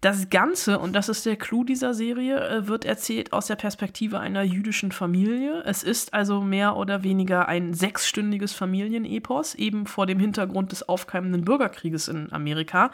[0.00, 4.20] Das Ganze, und das ist der Clou dieser Serie, äh, wird erzählt aus der Perspektive
[4.20, 5.64] einer jüdischen Familie.
[5.66, 11.44] Es ist also mehr oder weniger ein sechsstündiges Familienepos, eben vor dem Hintergrund des aufkeimenden
[11.44, 12.92] Bürgerkrieges in Amerika.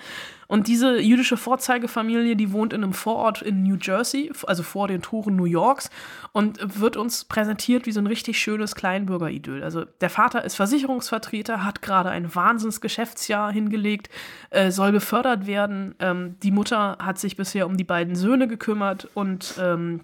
[0.54, 5.02] Und diese jüdische Vorzeigefamilie, die wohnt in einem Vorort in New Jersey, also vor den
[5.02, 5.90] Toren New Yorks,
[6.30, 9.64] und wird uns präsentiert wie so ein richtig schönes Kleinbürgeridyll.
[9.64, 14.10] Also der Vater ist Versicherungsvertreter, hat gerade ein Wahnsinnsgeschäftsjahr hingelegt,
[14.50, 15.96] äh, soll befördert werden.
[15.98, 20.02] Ähm, die Mutter hat sich bisher um die beiden Söhne gekümmert und ähm,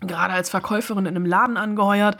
[0.00, 2.16] gerade als Verkäuferin in einem Laden angeheuert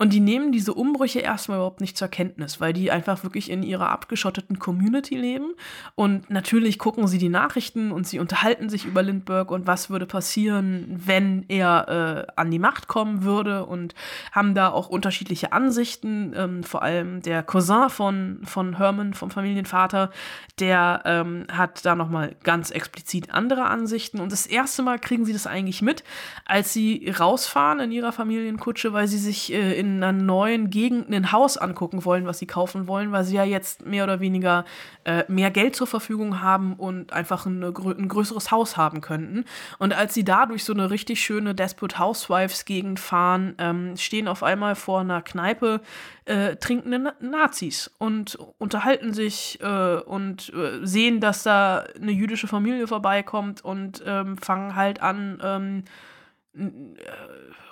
[0.00, 3.62] und die nehmen diese Umbrüche erstmal überhaupt nicht zur Kenntnis, weil die einfach wirklich in
[3.62, 5.52] ihrer abgeschotteten Community leben.
[5.94, 10.06] Und natürlich gucken sie die Nachrichten und sie unterhalten sich über Lindbergh und was würde
[10.06, 13.94] passieren, wenn er äh, an die Macht kommen würde und
[14.32, 16.32] haben da auch unterschiedliche Ansichten.
[16.34, 20.12] Ähm, vor allem der Cousin von, von Herman, vom Familienvater,
[20.60, 24.20] der ähm, hat da nochmal ganz explizit andere Ansichten.
[24.20, 26.04] Und das erste Mal kriegen sie das eigentlich mit,
[26.46, 31.10] als sie rausfahren in ihrer Familienkutsche, weil sie sich äh, in in einer neuen Gegend
[31.12, 34.64] ein Haus angucken wollen, was sie kaufen wollen, weil sie ja jetzt mehr oder weniger
[35.04, 39.44] äh, mehr Geld zur Verfügung haben und einfach eine, ein größeres Haus haben könnten.
[39.78, 44.28] Und als sie da durch so eine richtig schöne Desperate Housewives Gegend fahren, ähm, stehen
[44.28, 45.80] auf einmal vor einer Kneipe
[46.26, 52.46] äh, trinkende Na Nazis und unterhalten sich äh, und äh, sehen, dass da eine jüdische
[52.46, 56.09] Familie vorbeikommt und ähm, fangen halt an, ähm, äh,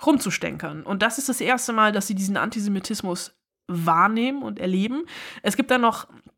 [0.05, 0.83] rumzustänkern.
[0.83, 3.35] Und das ist das erste Mal, dass sie diesen Antisemitismus
[3.67, 5.05] wahrnehmen und erleben.
[5.43, 6.28] Es gibt dann noch äh,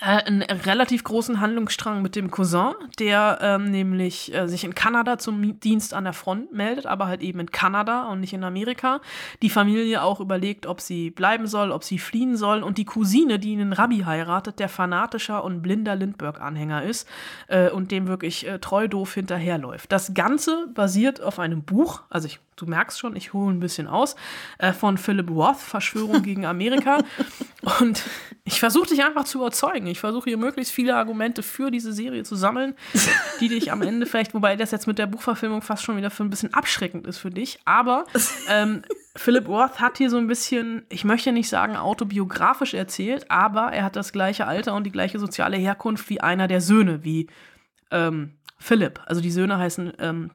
[0.00, 5.58] einen relativ großen Handlungsstrang mit dem Cousin, der ähm, nämlich äh, sich in Kanada zum
[5.58, 9.00] Dienst an der Front meldet, aber halt eben in Kanada und nicht in Amerika.
[9.42, 13.40] Die Familie auch überlegt, ob sie bleiben soll, ob sie fliehen soll und die Cousine,
[13.40, 17.08] die einen Rabbi heiratet, der fanatischer und blinder Lindbergh-Anhänger ist
[17.48, 19.90] äh, und dem wirklich äh, treu doof hinterherläuft.
[19.90, 23.86] Das Ganze basiert auf einem Buch, also ich du merkst schon, ich hole ein bisschen
[23.86, 24.16] aus,
[24.58, 26.98] äh, von Philip Roth, Verschwörung gegen Amerika.
[27.80, 28.02] Und
[28.44, 29.77] ich versuche dich einfach zu überzeugen.
[29.86, 32.74] Ich versuche hier möglichst viele Argumente für diese Serie zu sammeln,
[33.40, 36.24] die dich am Ende vielleicht, wobei das jetzt mit der Buchverfilmung fast schon wieder für
[36.24, 37.58] ein bisschen abschreckend ist für dich.
[37.64, 38.06] Aber
[38.48, 38.82] ähm,
[39.16, 43.84] Philip Roth hat hier so ein bisschen, ich möchte nicht sagen autobiografisch erzählt, aber er
[43.84, 47.28] hat das gleiche Alter und die gleiche soziale Herkunft wie einer der Söhne, wie
[47.90, 49.00] ähm, Philip.
[49.06, 50.30] Also die Söhne heißen ähm,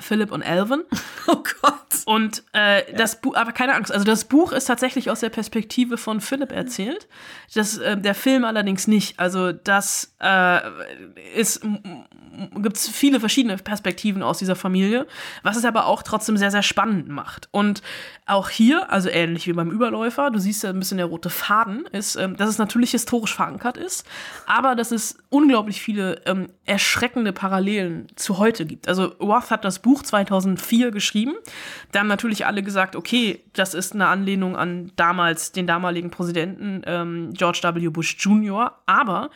[0.00, 0.82] Philip und Alvin.
[1.28, 2.04] Oh Gott.
[2.04, 5.98] Und äh, das Buch, aber keine Angst, also das Buch ist tatsächlich aus der Perspektive
[5.98, 7.08] von Philip erzählt.
[7.52, 9.18] Das, äh, der Film allerdings nicht.
[9.18, 10.60] Also das äh,
[11.34, 11.62] ist
[12.56, 15.06] gibt es viele verschiedene Perspektiven aus dieser Familie,
[15.42, 17.48] was es aber auch trotzdem sehr, sehr spannend macht.
[17.50, 17.82] Und
[18.26, 21.86] auch hier, also ähnlich wie beim Überläufer, du siehst ja ein bisschen der rote Faden,
[21.92, 24.06] ist, ähm, dass es natürlich historisch verankert ist,
[24.46, 28.88] aber dass es unglaublich viele ähm, erschreckende Parallelen zu heute gibt.
[28.88, 31.34] Also Roth hat das Buch 2004 geschrieben.
[31.92, 36.82] Da haben natürlich alle gesagt, okay, das ist eine Anlehnung an damals den damaligen Präsidenten
[36.86, 37.88] ähm, George W.
[37.88, 39.30] Bush Jr., aber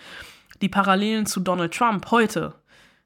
[0.61, 2.55] die Parallelen zu Donald Trump heute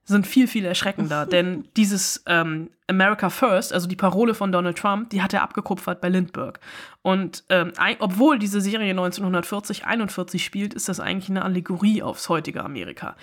[0.05, 1.27] sind viel, viel erschreckender.
[1.31, 6.01] denn dieses ähm, America First, also die Parole von Donald Trump, die hat er abgekupfert
[6.01, 6.61] bei Lindbergh.
[7.03, 12.63] Und ähm, obwohl diese Serie 1940, 41 spielt, ist das eigentlich eine Allegorie aufs heutige
[12.63, 13.17] Amerika.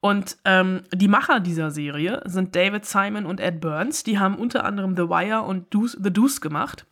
[0.00, 4.02] Und ähm, die Macher dieser Serie sind David Simon und Ed Burns.
[4.02, 6.86] Die haben unter anderem The Wire und Deuce, The Deuce gemacht.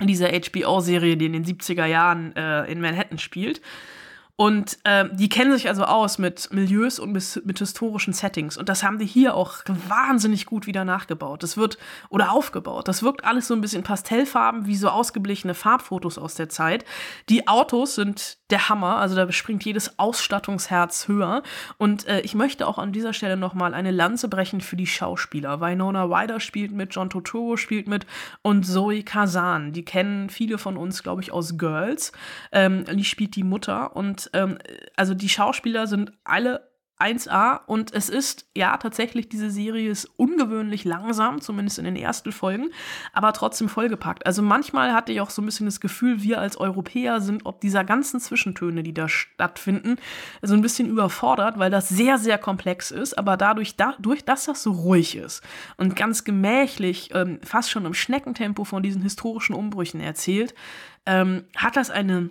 [0.00, 3.60] Diese HBO-Serie, die in den 70er Jahren äh, in Manhattan spielt.
[4.36, 8.56] Und äh, die kennen sich also aus mit Milieus und mit, mit, historischen Settings.
[8.56, 11.44] Und das haben die hier auch wahnsinnig gut wieder nachgebaut.
[11.44, 11.78] Das wird,
[12.10, 12.88] oder aufgebaut.
[12.88, 16.84] Das wirkt alles so ein bisschen Pastellfarben, wie so ausgeblichene Farbfotos aus der Zeit.
[17.28, 18.96] Die Autos sind der Hammer.
[18.96, 21.44] Also da springt jedes Ausstattungsherz höher.
[21.78, 25.60] Und äh, ich möchte auch an dieser Stelle nochmal eine Lanze brechen für die Schauspieler.
[25.60, 28.04] Winona Ryder spielt mit, John Totoro spielt mit
[28.42, 29.72] und Zoe Kazan.
[29.72, 32.10] Die kennen viele von uns, glaube ich, aus Girls.
[32.50, 34.58] Ähm, die spielt die Mutter und ähm,
[34.96, 40.84] also die Schauspieler sind alle 1A und es ist, ja, tatsächlich, diese Serie ist ungewöhnlich
[40.84, 42.70] langsam, zumindest in den ersten Folgen,
[43.12, 44.24] aber trotzdem vollgepackt.
[44.26, 47.60] Also manchmal hatte ich auch so ein bisschen das Gefühl, wir als Europäer sind ob
[47.60, 49.96] dieser ganzen Zwischentöne, die da stattfinden,
[50.40, 54.62] so ein bisschen überfordert, weil das sehr, sehr komplex ist, aber dadurch, dadurch dass das
[54.62, 55.42] so ruhig ist
[55.76, 60.54] und ganz gemächlich, ähm, fast schon im Schneckentempo von diesen historischen Umbrüchen erzählt,
[61.06, 62.30] ähm, hat das eine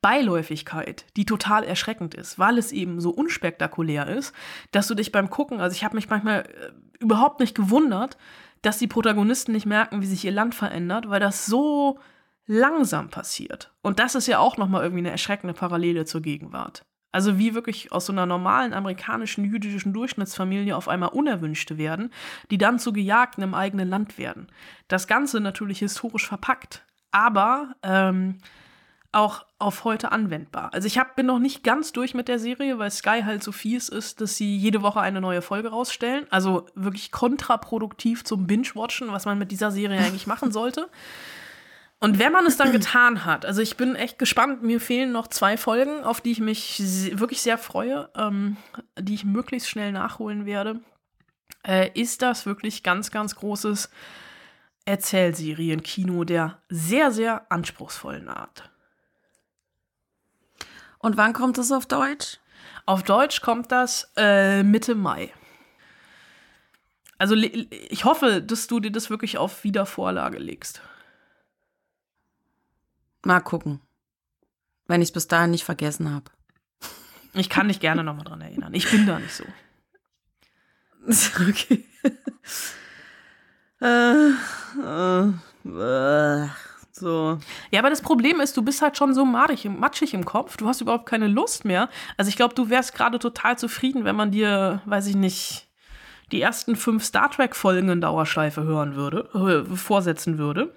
[0.00, 4.34] Beiläufigkeit, die total erschreckend ist, weil es eben so unspektakulär ist,
[4.72, 8.16] dass du dich beim Gucken, also ich habe mich manchmal äh, überhaupt nicht gewundert,
[8.62, 11.98] dass die Protagonisten nicht merken, wie sich ihr Land verändert, weil das so
[12.46, 13.72] langsam passiert.
[13.82, 16.84] Und das ist ja auch nochmal irgendwie eine erschreckende Parallele zur Gegenwart.
[17.12, 22.10] Also wie wirklich aus so einer normalen amerikanischen jüdischen Durchschnittsfamilie auf einmal Unerwünschte werden,
[22.50, 24.48] die dann zu Gejagten im eigenen Land werden.
[24.88, 28.38] Das Ganze natürlich historisch verpackt, aber ähm,
[29.16, 30.74] auch auf heute anwendbar.
[30.74, 33.50] Also ich hab, bin noch nicht ganz durch mit der Serie, weil Sky halt so
[33.50, 36.26] fies ist, dass sie jede Woche eine neue Folge rausstellen.
[36.30, 40.88] Also wirklich kontraproduktiv zum Binge-Watchen, was man mit dieser Serie eigentlich machen sollte.
[41.98, 45.28] Und wenn man es dann getan hat, also ich bin echt gespannt, mir fehlen noch
[45.28, 46.82] zwei Folgen, auf die ich mich
[47.18, 48.58] wirklich sehr freue, ähm,
[48.98, 50.80] die ich möglichst schnell nachholen werde,
[51.66, 53.88] äh, ist das wirklich ganz, ganz großes
[54.84, 58.70] Erzählserien-Kino der sehr, sehr anspruchsvollen Art.
[61.06, 62.40] Und wann kommt es auf Deutsch?
[62.84, 65.32] Auf Deutsch kommt das äh, Mitte Mai.
[67.16, 70.82] Also ich hoffe, dass du dir das wirklich auf Wiedervorlage legst.
[73.24, 73.78] Mal gucken.
[74.88, 76.24] Wenn ich es bis dahin nicht vergessen habe.
[77.34, 78.74] Ich kann dich gerne nochmal dran erinnern.
[78.74, 79.44] Ich bin da nicht so.
[81.48, 81.84] Okay.
[83.80, 84.30] äh,
[84.82, 85.28] äh,
[85.68, 86.48] äh.
[86.98, 87.38] So.
[87.70, 90.56] Ja, aber das Problem ist, du bist halt schon so matschig, matschig im Kopf.
[90.56, 91.90] Du hast überhaupt keine Lust mehr.
[92.16, 95.68] Also ich glaube, du wärst gerade total zufrieden, wenn man dir, weiß ich nicht,
[96.32, 100.74] die ersten fünf Star Trek-Folgen in Dauerschleife hören würde, äh, vorsetzen würde.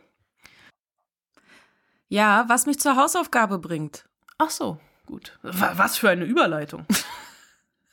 [2.10, 4.10] Ja, was mich zur Hausaufgabe bringt.
[4.38, 5.40] Ach so, gut.
[5.42, 6.86] Was für eine Überleitung.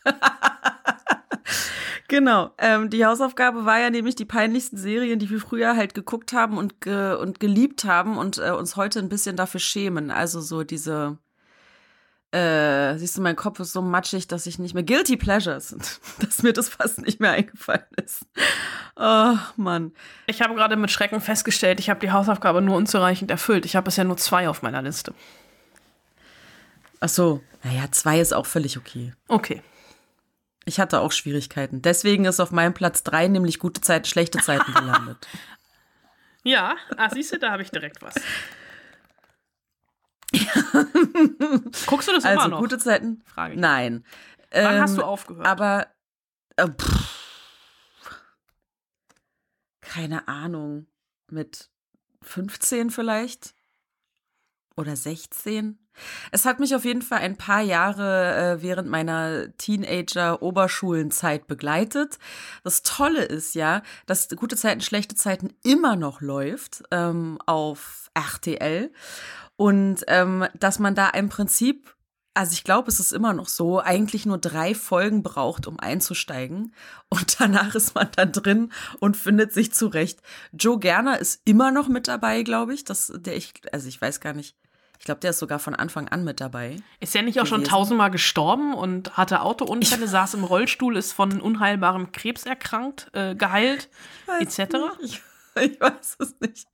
[2.09, 2.51] Genau.
[2.59, 6.57] Ähm, die Hausaufgabe war ja nämlich die peinlichsten Serien, die wir früher halt geguckt haben
[6.59, 10.11] und, ge und geliebt haben und äh, uns heute ein bisschen dafür schämen.
[10.11, 11.19] Also so diese
[12.33, 15.75] Äh, siehst du, mein Kopf ist so matschig, dass ich nicht mehr Guilty Pleasures,
[16.19, 18.27] dass mir das fast nicht mehr eingefallen ist.
[18.97, 19.93] Oh, Mann.
[20.27, 23.65] Ich habe gerade mit Schrecken festgestellt, ich habe die Hausaufgabe nur unzureichend erfüllt.
[23.65, 25.15] Ich habe bisher nur zwei auf meiner Liste.
[27.01, 29.13] Ach so, naja, zwei ist auch völlig okay.
[29.29, 29.63] Okay.
[30.69, 31.81] Ich hatte auch Schwierigkeiten.
[31.81, 35.27] Deswegen ist auf meinem Platz drei nämlich gute Zeiten, schlechte Zeiten gelandet.
[36.43, 38.15] ja, ah, siehst du, da habe ich direkt was.
[41.87, 42.59] Guckst du das also, immer noch?
[42.59, 43.23] gute Zeiten?
[43.25, 43.61] Frage ich.
[43.61, 44.05] Nein.
[44.51, 45.47] Wann Ähm, hast du aufgehört?
[45.47, 45.87] Aber
[46.57, 47.17] äh, pff,
[49.83, 50.89] keine Ahnung,
[51.31, 51.71] mit
[52.23, 53.55] 15 vielleicht
[54.77, 55.79] oder 16.
[56.33, 62.19] Es hat mich auf jeden Fall ein paar Jahre äh, während meiner Teenager-Oberschulenzeit begleitet.
[62.65, 68.93] Das Tolle ist ja, dass gute Zeiten, schlechte Zeiten immer noch läuft ähm, auf RTL
[69.57, 71.97] und ähm, dass man da im Prinzip
[72.37, 76.75] also ich glaube, es ist immer noch so, eigentlich nur drei Folgen braucht, um einzusteigen.
[77.09, 80.21] Und danach ist man dann drin und findet sich zurecht.
[80.53, 82.85] Joe Gerner ist immer noch mit dabei, glaube ich.
[82.85, 84.55] Das, der ich, also ich weiß gar nicht.
[85.07, 86.79] Ich glaube, der ist sogar von Anfang an mit dabei.
[86.99, 87.71] Ist er nicht auch schon gewesen.
[87.71, 93.89] tausendmal gestorben und hatte Autounfälle, saß im Rollstuhl, ist von unheilbarem Krebs erkrankt, äh, geheilt,
[94.41, 94.75] etc.?
[95.05, 95.23] Ich,
[95.63, 96.67] ich weiß es nicht.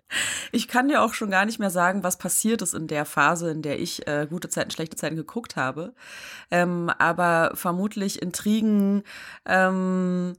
[0.51, 3.51] Ich kann dir auch schon gar nicht mehr sagen, was passiert ist in der Phase,
[3.51, 5.93] in der ich äh, gute Zeiten, schlechte Zeiten geguckt habe.
[6.51, 9.03] Ähm, aber vermutlich Intrigen,
[9.45, 10.39] ähm,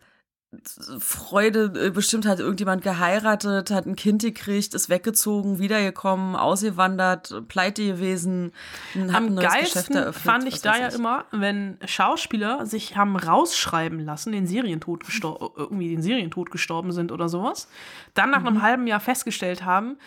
[0.99, 7.85] Freude, äh, bestimmt hat irgendjemand geheiratet, hat ein Kind gekriegt, ist weggezogen, wiedergekommen, ausgewandert, pleite
[7.85, 8.51] gewesen,
[8.93, 10.23] hat Am ein neues Geschäft geilsten eröffnet.
[10.23, 15.89] fand ich da ja immer, wenn Schauspieler sich haben rausschreiben lassen, den Serientod gestor- irgendwie
[15.89, 17.67] den Serientod gestorben sind oder sowas,
[18.13, 18.47] dann nach Mhm.
[18.47, 19.97] einem halben Jahr festgestellt haben,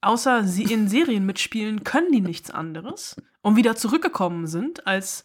[0.00, 5.24] außer sie in Serien mitspielen, können die nichts anderes und wieder zurückgekommen sind als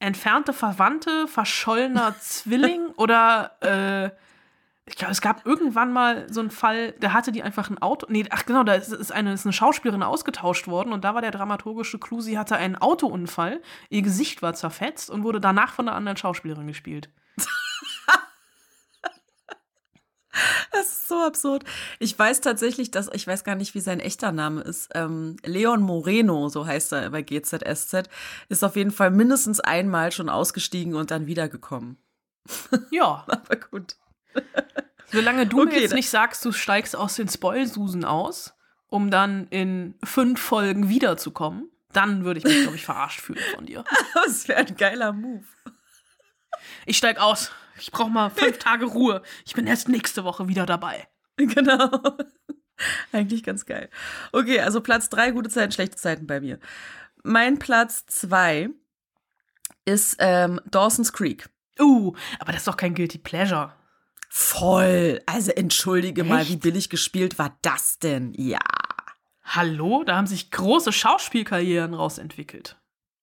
[0.00, 4.10] entfernte Verwandte, verschollener Zwilling oder äh,
[4.88, 8.06] ich glaube, es gab irgendwann mal so einen Fall, da hatte die einfach ein Auto.
[8.08, 11.20] Nee, ach genau, da ist, ist, eine, ist eine Schauspielerin ausgetauscht worden und da war
[11.20, 15.88] der dramaturgische Clou, sie hatte einen Autounfall, ihr Gesicht war zerfetzt und wurde danach von
[15.88, 17.10] einer anderen Schauspielerin gespielt.
[20.72, 21.64] Das ist so absurd.
[21.98, 24.90] Ich weiß tatsächlich, dass, ich weiß gar nicht, wie sein echter Name ist.
[24.94, 28.08] Ähm, Leon Moreno, so heißt er bei GZSZ,
[28.48, 31.96] ist auf jeden Fall mindestens einmal schon ausgestiegen und dann wiedergekommen.
[32.90, 33.24] Ja.
[33.26, 33.96] Aber gut.
[35.12, 38.54] Solange du Okay, mir jetzt nicht sagst, du steigst aus den Spoilsusen aus,
[38.88, 43.66] um dann in fünf Folgen wiederzukommen, dann würde ich mich, glaube ich, verarscht fühlen von
[43.66, 43.84] dir.
[44.14, 45.44] Das wäre ein geiler Move.
[46.84, 47.50] Ich steig aus.
[47.80, 49.22] Ich brauche mal fünf Tage Ruhe.
[49.46, 51.06] Ich bin erst nächste Woche wieder dabei.
[51.40, 52.02] Genau.
[53.12, 53.88] Eigentlich ganz geil.
[54.32, 56.58] Okay, also Platz drei, gute Zeiten, schlechte Zeiten bei mir.
[57.22, 58.70] Mein Platz zwei
[59.84, 61.48] ist ähm, Dawson's Creek.
[61.78, 63.72] Uh, aber das ist doch kein Guilty Pleasure.
[64.28, 65.20] Voll.
[65.26, 68.34] Also entschuldige mal, wie billig gespielt war das denn?
[68.36, 68.58] Ja.
[69.44, 70.04] Hallo?
[70.04, 72.77] Da haben sich große Schauspielkarrieren rausentwickelt.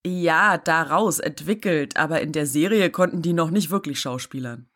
[0.06, 4.68] Ja, daraus entwickelt, aber in der Serie konnten die noch nicht wirklich schauspielern.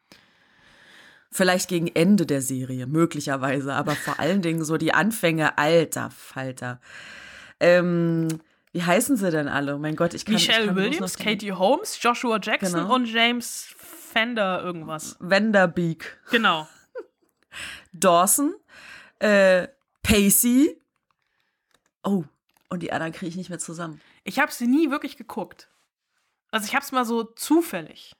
[1.31, 6.81] Vielleicht gegen Ende der Serie, möglicherweise, aber vor allen Dingen so die Anfänge, alter Falter.
[7.59, 8.27] Ähm,
[8.71, 9.77] wie heißen sie denn alle?
[9.77, 12.95] Mein Gott, ich kann ich Michelle kann bloß Williams, Katie Holmes, Joshua Jackson Genau.
[12.95, 15.15] und James Fender irgendwas.
[15.19, 16.17] Vanderbeek.
[16.31, 16.67] Genau.
[17.93, 18.55] Dawson,
[19.19, 19.67] äh,
[20.01, 20.81] Pacey.
[22.03, 22.23] Oh,
[22.69, 24.01] und die anderen kriege ich nicht mehr zusammen.
[24.29, 25.69] Ich habe sie nie wirklich geguckt.
[26.51, 28.15] Also ich habe es mal so zufällig.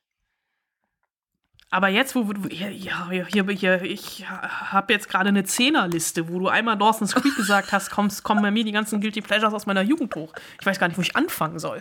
[1.69, 6.39] Aber jetzt, wo du, ja, ja, hier, hier, ich habe jetzt gerade eine Zehnerliste, wo
[6.39, 9.67] du einmal Dawson's Creek gesagt hast, kommst, kommen bei mir die ganzen Guilty Pleasures aus
[9.67, 10.34] meiner Jugend hoch.
[10.60, 11.80] Ich weiß gar nicht, wo ich anfangen soll.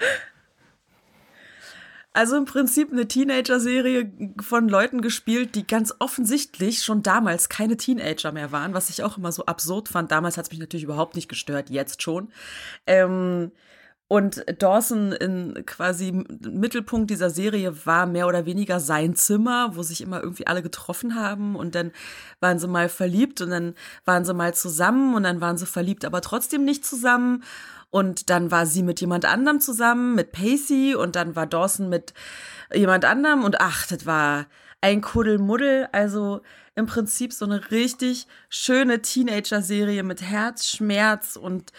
[2.12, 4.12] Also im Prinzip eine Teenager-Serie
[4.42, 9.16] von Leuten gespielt, die ganz offensichtlich schon damals keine Teenager mehr waren, was ich auch
[9.16, 10.10] immer so absurd fand.
[10.10, 12.30] Damals hat es mich natürlich überhaupt nicht gestört, jetzt schon.
[12.86, 13.52] Ähm,
[14.08, 20.00] und Dawson in quasi Mittelpunkt dieser Serie war mehr oder weniger sein Zimmer, wo sich
[20.00, 21.92] immer irgendwie alle getroffen haben und dann
[22.40, 23.74] waren sie mal verliebt und dann
[24.06, 27.44] waren sie mal zusammen und dann waren sie verliebt, aber trotzdem nicht zusammen.
[27.90, 32.12] Und dann war sie mit jemand anderem zusammen, mit Pacey, und dann war Dawson mit
[32.74, 33.44] jemand anderem.
[33.44, 34.44] Und ach, das war
[34.82, 35.88] ein Kuddelmuddel.
[35.92, 36.42] Also
[36.74, 41.72] im Prinzip so eine richtig schöne Teenager-Serie mit Herzschmerz und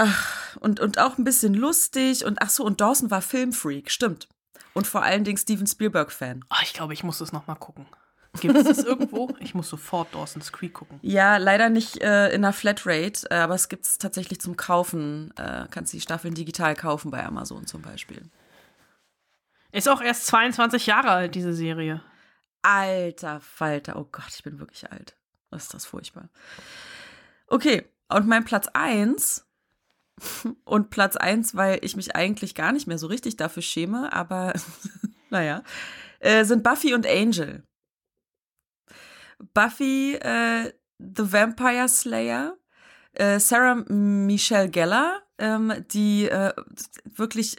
[0.00, 2.24] ach, und, und auch ein bisschen lustig.
[2.24, 4.28] Und ach so, und Dawson war Filmfreak, stimmt.
[4.72, 6.44] Und vor allen Dingen Steven Spielberg-Fan.
[6.48, 7.86] Ah, ich glaube, ich muss das noch mal gucken.
[8.40, 9.28] Gibt es das irgendwo?
[9.40, 11.00] Ich muss sofort Dawson's Creek gucken.
[11.02, 15.32] Ja, leider nicht äh, in einer Flatrate, äh, aber es gibt es tatsächlich zum Kaufen.
[15.36, 18.22] Äh, kannst die Staffeln digital kaufen bei Amazon zum Beispiel.
[19.72, 22.02] Ist auch erst 22 Jahre alt, diese Serie.
[22.62, 25.16] Alter Falter, oh Gott, ich bin wirklich alt.
[25.50, 26.28] Ist das furchtbar.
[27.48, 29.49] Okay, und mein Platz 1
[30.64, 34.52] und Platz 1, weil ich mich eigentlich gar nicht mehr so richtig dafür schäme, aber
[35.30, 35.62] naja,
[36.20, 37.62] äh, sind Buffy und Angel.
[39.54, 42.56] Buffy, äh, The Vampire Slayer,
[43.12, 46.52] äh, Sarah Michelle Geller, ähm, die äh,
[47.04, 47.56] wirklich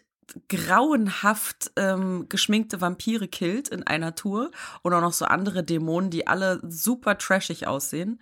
[0.48, 4.52] grauenhaft ähm, geschminkte Vampire killt in einer Tour
[4.82, 8.22] und auch noch so andere Dämonen, die alle super trashig aussehen.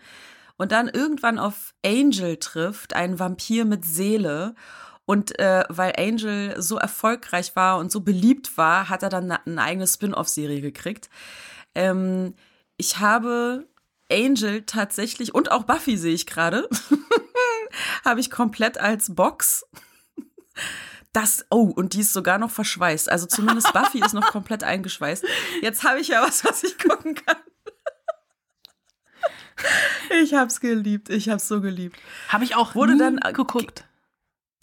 [0.60, 4.56] Und dann irgendwann auf Angel trifft, ein Vampir mit Seele.
[5.06, 9.46] Und äh, weil Angel so erfolgreich war und so beliebt war, hat er dann eine,
[9.48, 11.10] eine eigene Spin-off-Serie gekriegt.
[11.76, 12.36] Ähm,
[12.76, 13.70] ich habe
[14.12, 16.68] Angel tatsächlich und auch Buffy sehe ich gerade,
[18.06, 19.66] habe ich komplett als Box.
[21.14, 23.10] Das, oh, und die ist sogar noch verschweißt.
[23.10, 25.24] Also zumindest Buffy ist noch komplett eingeschweißt.
[25.62, 27.38] Jetzt habe ich ja was, was ich gucken kann.
[30.22, 31.98] Ich hab's geliebt, ich hab's so geliebt.
[32.30, 33.86] Habe ich auch wurde dann äh, geguckt.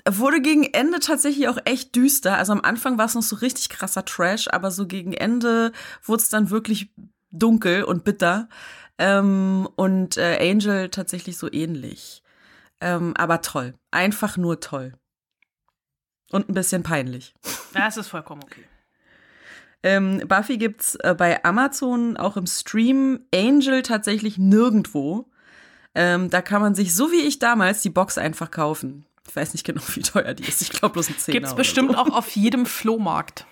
[0.09, 2.37] Wurde gegen Ende tatsächlich auch echt düster.
[2.37, 5.73] Also am Anfang war es noch so richtig krasser Trash, aber so gegen Ende
[6.03, 6.91] wurde es dann wirklich
[7.31, 8.49] dunkel und bitter.
[8.99, 12.23] Ähm, und äh, Angel tatsächlich so ähnlich.
[12.81, 13.75] Ähm, aber toll.
[13.91, 14.95] Einfach nur toll.
[16.31, 17.35] Und ein bisschen peinlich.
[17.73, 18.65] Das ist vollkommen okay.
[19.87, 25.31] Ähm, Buffy gibt's äh, bei Amazon auch im Stream, Angel tatsächlich nirgendwo.
[25.95, 29.07] Ähm, da kann man sich, so wie ich damals, die Box einfach kaufen.
[29.29, 30.61] Ich weiß nicht genau, wie teuer die ist.
[30.61, 31.99] Ich glaube bloß ein 10 Gibt's bestimmt so.
[31.99, 33.47] auch auf jedem Flohmarkt.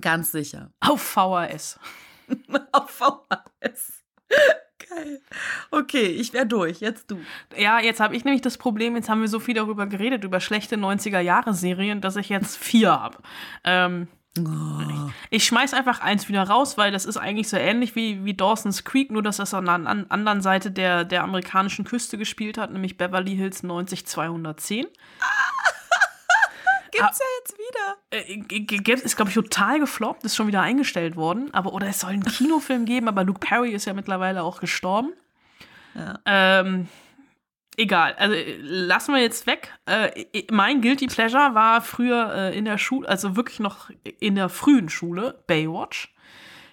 [0.00, 0.70] Ganz sicher.
[0.78, 1.80] Auf VHS.
[2.70, 4.04] auf VHS.
[4.88, 5.20] Geil.
[5.72, 6.78] Okay, ich wäre durch.
[6.78, 7.18] Jetzt du.
[7.56, 10.38] Ja, jetzt habe ich nämlich das Problem, jetzt haben wir so viel darüber geredet, über
[10.38, 13.18] schlechte 90er-Jahre-Serien, dass ich jetzt vier habe.
[13.64, 14.06] Ähm,
[14.38, 15.10] oh.
[15.30, 18.84] Ich schmeiß einfach eins wieder raus, weil das ist eigentlich so ähnlich wie, wie Dawson's
[18.84, 22.72] Creek, nur dass das an der an, anderen Seite der, der amerikanischen Küste gespielt hat,
[22.72, 24.86] nämlich Beverly Hills 90210.
[26.92, 27.96] Gibt's ja jetzt wieder.
[28.10, 31.52] Äh, ist, glaube ich, total gefloppt, ist schon wieder eingestellt worden.
[31.52, 35.12] Aber, oder es soll einen Kinofilm geben, aber Luke Perry ist ja mittlerweile auch gestorben.
[35.94, 36.18] Ja.
[36.24, 36.88] Ähm,
[37.76, 39.72] egal, also lassen wir jetzt weg.
[39.86, 44.48] Äh, mein Guilty Pleasure war früher äh, in der Schule, also wirklich noch in der
[44.48, 46.14] frühen Schule, Baywatch.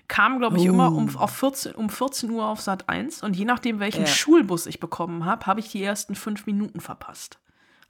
[0.07, 0.73] Kam, glaube ich, uh.
[0.73, 4.07] immer um, auf 14, um 14 Uhr auf Sat 1 und je nachdem, welchen ja.
[4.07, 7.39] Schulbus ich bekommen habe, habe ich die ersten fünf Minuten verpasst.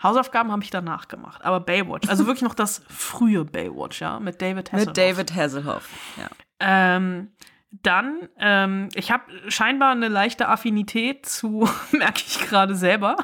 [0.01, 4.41] Hausaufgaben habe ich danach gemacht, aber Baywatch, also wirklich noch das frühe Baywatch, ja, mit
[4.41, 4.87] David Hasselhoff.
[4.87, 6.29] Mit David Hasselhoff, ja.
[6.59, 7.31] Ähm,
[7.81, 13.17] dann, ähm, ich habe scheinbar eine leichte Affinität zu, merke ich gerade selber,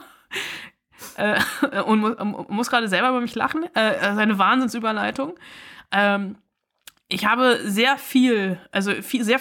[1.18, 1.40] äh,
[1.86, 5.36] und mu muss gerade selber über mich lachen, äh, eine Wahnsinnsüberleitung.
[5.92, 6.38] Ähm,
[7.12, 9.40] ich habe sehr viel, also viel, sehr,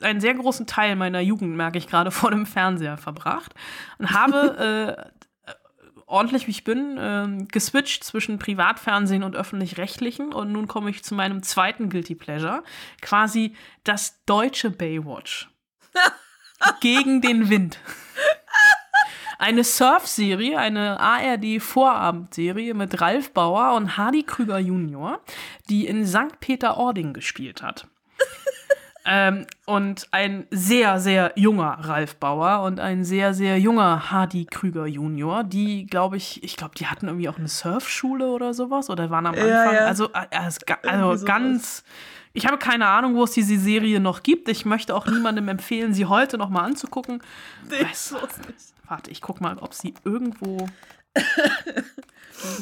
[0.00, 3.54] einen sehr großen Teil meiner Jugend, merke ich gerade, vor dem Fernseher verbracht
[3.98, 5.21] und habe äh,
[6.12, 10.32] ordentlich wie ich bin, äh, geswitcht zwischen Privatfernsehen und öffentlich-rechtlichen.
[10.32, 12.62] Und nun komme ich zu meinem zweiten Guilty Pleasure.
[13.00, 15.48] Quasi das deutsche Baywatch.
[16.80, 17.78] Gegen den Wind.
[19.38, 25.20] Eine Surf-Serie, eine ARD-Vorabendserie mit Ralf Bauer und Hardy Krüger Junior,
[25.68, 26.38] die in St.
[26.38, 27.88] Peter-Ording gespielt hat.
[29.04, 34.86] Ähm, und ein sehr, sehr junger Ralf Bauer und ein sehr, sehr junger Hardy Krüger
[34.86, 39.10] Junior, die, glaube ich, ich glaube, die hatten irgendwie auch eine Surfschule oder sowas oder
[39.10, 39.48] waren am Anfang.
[39.48, 39.86] Ja, ja.
[39.86, 40.36] Also, äh,
[40.86, 41.84] also ganz.
[42.34, 44.48] Ich habe keine Ahnung, wo es diese Serie noch gibt.
[44.48, 47.22] Ich möchte auch niemandem empfehlen, sie heute noch mal anzugucken.
[47.68, 48.14] Nee, Weiß,
[48.88, 50.66] warte, ich guck mal, ob sie irgendwo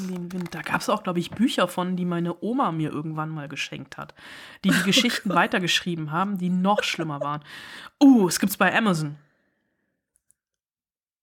[0.08, 0.54] den Wind.
[0.54, 3.96] Da gab es auch, glaube ich, Bücher von, die meine Oma mir irgendwann mal geschenkt
[3.96, 4.14] hat.
[4.64, 7.42] Die die Geschichten weitergeschrieben haben, die noch schlimmer waren.
[8.02, 9.16] Uh, es gibt's bei Amazon.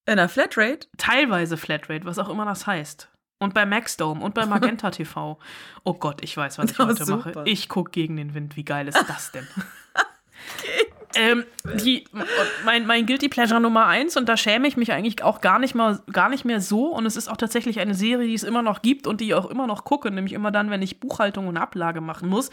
[0.05, 0.87] In der Flatrate?
[0.97, 3.09] Teilweise Flatrate, was auch immer das heißt.
[3.39, 5.37] Und bei Maxdome und bei Magenta TV.
[5.83, 7.31] Oh Gott, ich weiß, was ich heute super.
[7.35, 7.43] mache.
[7.45, 8.55] Ich gucke gegen den Wind.
[8.55, 9.47] Wie geil ist das denn?
[10.57, 10.76] okay.
[11.15, 11.45] Ähm,
[11.83, 12.03] die,
[12.65, 15.73] mein, mein Guilty Pleasure Nummer eins, und da schäme ich mich eigentlich auch gar nicht,
[15.73, 16.87] mal, gar nicht mehr so.
[16.87, 19.33] Und es ist auch tatsächlich eine Serie, die es immer noch gibt und die ich
[19.33, 22.49] auch immer noch gucke, nämlich immer dann, wenn ich Buchhaltung und Ablage machen muss.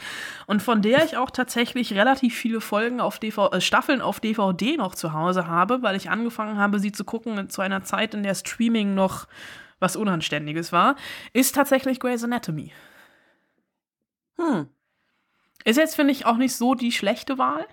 [0.47, 4.77] Und von der ich auch tatsächlich relativ viele Folgen auf DVD, äh, Staffeln auf DVD
[4.77, 8.23] noch zu Hause habe, weil ich angefangen habe, sie zu gucken zu einer Zeit, in
[8.23, 9.27] der Streaming noch
[9.81, 10.97] was Unanständiges war,
[11.33, 12.73] ist tatsächlich Grey's Anatomy.
[14.37, 14.69] Hm.
[15.65, 17.67] Ist jetzt, finde ich, auch nicht so die schlechte Wahl.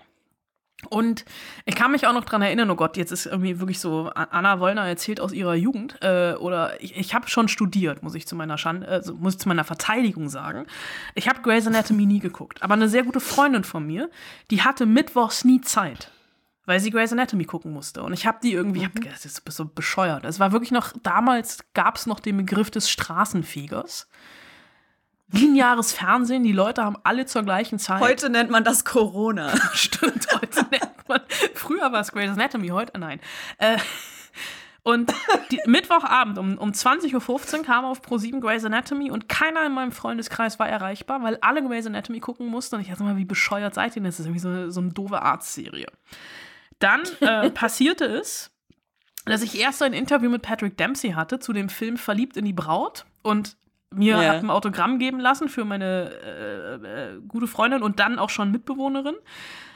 [0.86, 1.24] Und
[1.64, 4.60] ich kann mich auch noch dran erinnern, oh Gott, jetzt ist irgendwie wirklich so, Anna
[4.60, 8.36] Wollner erzählt aus ihrer Jugend, äh, oder ich, ich habe schon studiert, muss ich zu
[8.36, 10.66] meiner Schande, also muss ich zu meiner Verteidigung sagen.
[11.14, 14.10] Ich habe Grey's Anatomy nie geguckt, aber eine sehr gute Freundin von mir,
[14.50, 16.10] die hatte mittwochs nie Zeit
[16.64, 18.02] weil sie Grey's Anatomy gucken musste.
[18.02, 18.84] Und ich habe die irgendwie, mhm.
[18.84, 20.24] ich hab gedacht, das ist so bescheuert.
[20.24, 24.08] Es war wirklich noch, damals gab es noch den Begriff des Straßenfegers.
[25.32, 28.00] Lineares Fernsehen, die Leute haben alle zur gleichen Zeit.
[28.00, 29.52] Heute nennt man das Corona.
[29.72, 31.20] Stimmt, heute nennt man.
[31.54, 33.18] Früher war es Grey's Anatomy, heute nein.
[33.58, 33.78] Äh,
[34.84, 35.12] und
[35.50, 39.92] die, Mittwochabend um, um 20.15 Uhr kam auf Pro7 Grey's Anatomy und keiner in meinem
[39.92, 42.76] Freundeskreis war erreichbar, weil alle Grey's Anatomy gucken mussten.
[42.76, 44.04] Und ich dachte mal, wie bescheuert seid ihr denn?
[44.04, 45.86] Das ist irgendwie so, so eine doofe Arztserie.
[46.78, 48.50] Dann äh, passierte es,
[49.24, 52.52] dass ich erst ein Interview mit Patrick Dempsey hatte zu dem Film Verliebt in die
[52.52, 53.56] Braut und
[53.94, 58.30] mir hat ein Autogramm geben lassen für meine äh, äh, gute Freundin und dann auch
[58.30, 59.14] schon Mitbewohnerin.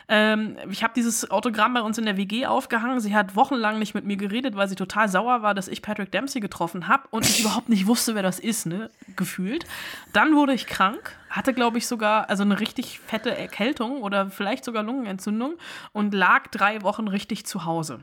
[0.09, 3.01] Ähm, ich habe dieses Autogramm bei uns in der WG aufgehangen.
[3.01, 6.12] Sie hat wochenlang nicht mit mir geredet, weil sie total sauer war, dass ich Patrick
[6.12, 9.64] Dempsey getroffen habe und ich überhaupt nicht wusste, wer das ist, ne, gefühlt.
[10.12, 14.64] Dann wurde ich krank, hatte, glaube ich, sogar also eine richtig fette Erkältung oder vielleicht
[14.64, 15.57] sogar Lungenentzündung
[15.93, 18.01] und lag drei Wochen richtig zu Hause.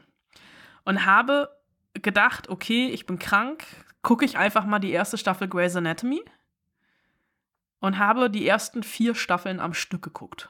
[0.84, 1.50] Und habe
[1.94, 3.66] gedacht, okay, ich bin krank,
[4.04, 6.24] gucke ich einfach mal die erste Staffel Grey's Anatomy
[7.80, 10.50] und habe die ersten vier Staffeln am Stück geguckt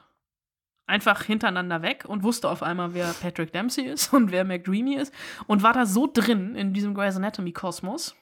[0.86, 5.14] einfach hintereinander weg und wusste auf einmal, wer Patrick Dempsey ist und wer McDreamy ist
[5.46, 8.14] und war da so drin in diesem Grey's Anatomy Kosmos,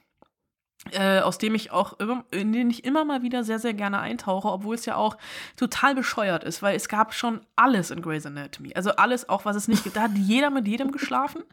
[0.91, 3.99] äh, aus dem ich auch immer, in den ich immer mal wieder sehr, sehr gerne
[3.99, 5.17] eintauche, obwohl es ja auch
[5.55, 8.73] total bescheuert ist, weil es gab schon alles in Grey's Anatomy.
[8.75, 9.95] Also alles, auch was es nicht gibt.
[9.95, 11.43] Da hat jeder mit jedem geschlafen.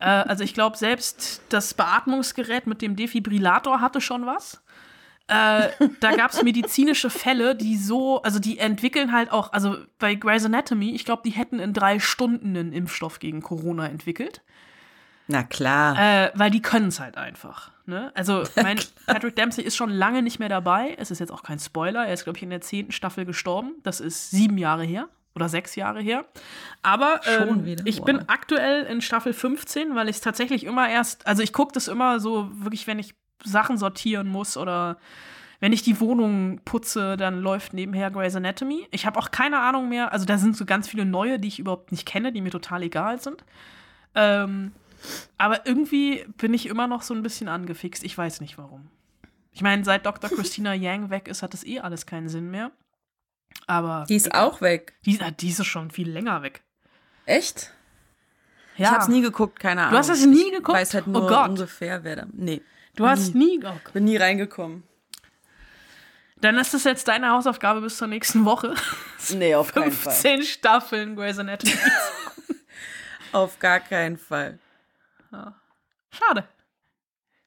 [0.00, 4.62] Äh, also ich glaube, selbst das Beatmungsgerät mit dem Defibrillator hatte schon was.
[5.28, 5.68] Äh,
[6.00, 10.44] da gab es medizinische Fälle, die so, also die entwickeln halt auch, also bei Grey's
[10.44, 14.42] Anatomy, ich glaube, die hätten in drei Stunden einen Impfstoff gegen Corona entwickelt.
[15.28, 15.96] Na klar.
[15.96, 17.70] Äh, weil die können es halt einfach.
[17.86, 18.10] Ne?
[18.14, 20.96] Also, mein Patrick Dempsey ist schon lange nicht mehr dabei.
[20.98, 22.04] Es ist jetzt auch kein Spoiler.
[22.04, 23.74] Er ist, glaube ich, in der zehnten Staffel gestorben.
[23.84, 26.24] Das ist sieben Jahre her oder sechs Jahre her.
[26.82, 28.04] Aber ähm, ich wow.
[28.06, 31.88] bin aktuell in Staffel 15, weil ich es tatsächlich immer erst, also ich gucke das
[31.88, 33.14] immer so wirklich, wenn ich
[33.44, 34.98] Sachen sortieren muss oder
[35.60, 38.88] wenn ich die Wohnung putze, dann läuft nebenher Grey's Anatomy.
[38.90, 41.58] Ich habe auch keine Ahnung mehr, also da sind so ganz viele neue, die ich
[41.58, 43.44] überhaupt nicht kenne, die mir total egal sind.
[44.14, 44.72] Ähm,
[45.38, 48.04] aber irgendwie bin ich immer noch so ein bisschen angefixt.
[48.04, 48.88] Ich weiß nicht warum.
[49.52, 50.30] Ich meine, seit Dr.
[50.34, 52.70] Christina Yang weg ist, hat das eh alles keinen Sinn mehr.
[53.66, 54.04] Aber.
[54.08, 54.94] Die ist auch weg.
[55.04, 56.62] Die, die ist schon viel länger weg.
[57.26, 57.72] Echt?
[58.76, 58.86] Ja.
[58.86, 59.92] Ich hab's nie geguckt, keine Ahnung.
[59.92, 60.76] Du hast es nie geguckt?
[60.78, 62.26] Ich weiß halt oh nur oh ungefähr, wer da.
[62.32, 62.62] Nee.
[62.96, 63.58] Du hast nie.
[63.58, 64.84] nie oh bin nie reingekommen.
[66.40, 68.74] Dann ist das jetzt deine Hausaufgabe bis zur nächsten Woche.
[69.34, 70.14] Nee, auf keinen Fall.
[70.14, 71.74] 15 Staffeln Grey's Anatomy.
[73.32, 74.58] auf gar keinen Fall.
[76.10, 76.48] Schade.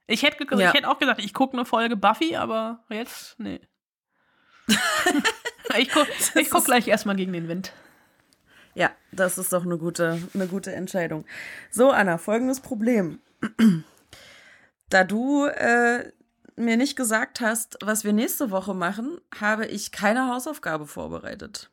[0.06, 0.68] Ich hätte, ja.
[0.70, 3.60] ich hätte auch gesagt, ich gucke eine Folge Buffy, aber jetzt, nee.
[5.78, 7.74] ich gucke ich guck gleich erstmal gegen den Wind.
[8.76, 11.26] Ja, das ist doch eine gute, eine gute Entscheidung.
[11.70, 13.20] So, Anna, folgendes Problem.
[14.90, 16.12] Da du äh,
[16.56, 21.72] mir nicht gesagt hast, was wir nächste Woche machen, habe ich keine Hausaufgabe vorbereitet.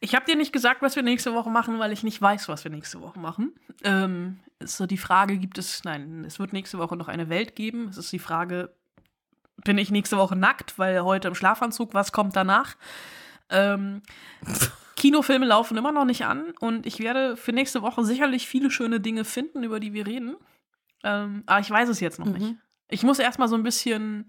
[0.00, 2.64] Ich habe dir nicht gesagt, was wir nächste Woche machen, weil ich nicht weiß, was
[2.64, 3.54] wir nächste Woche machen.
[3.84, 7.54] Ähm, ist so die Frage, gibt es, nein, es wird nächste Woche noch eine Welt
[7.56, 7.88] geben.
[7.88, 8.74] Es ist die Frage,
[9.64, 12.76] bin ich nächste Woche nackt, weil heute im Schlafanzug, was kommt danach?
[13.50, 14.02] Ähm,
[14.96, 19.00] Kinofilme laufen immer noch nicht an und ich werde für nächste Woche sicherlich viele schöne
[19.00, 20.36] Dinge finden, über die wir reden.
[21.02, 22.32] Ähm, aber ich weiß es jetzt noch mhm.
[22.32, 22.56] nicht.
[22.88, 24.26] Ich muss erstmal so ein bisschen.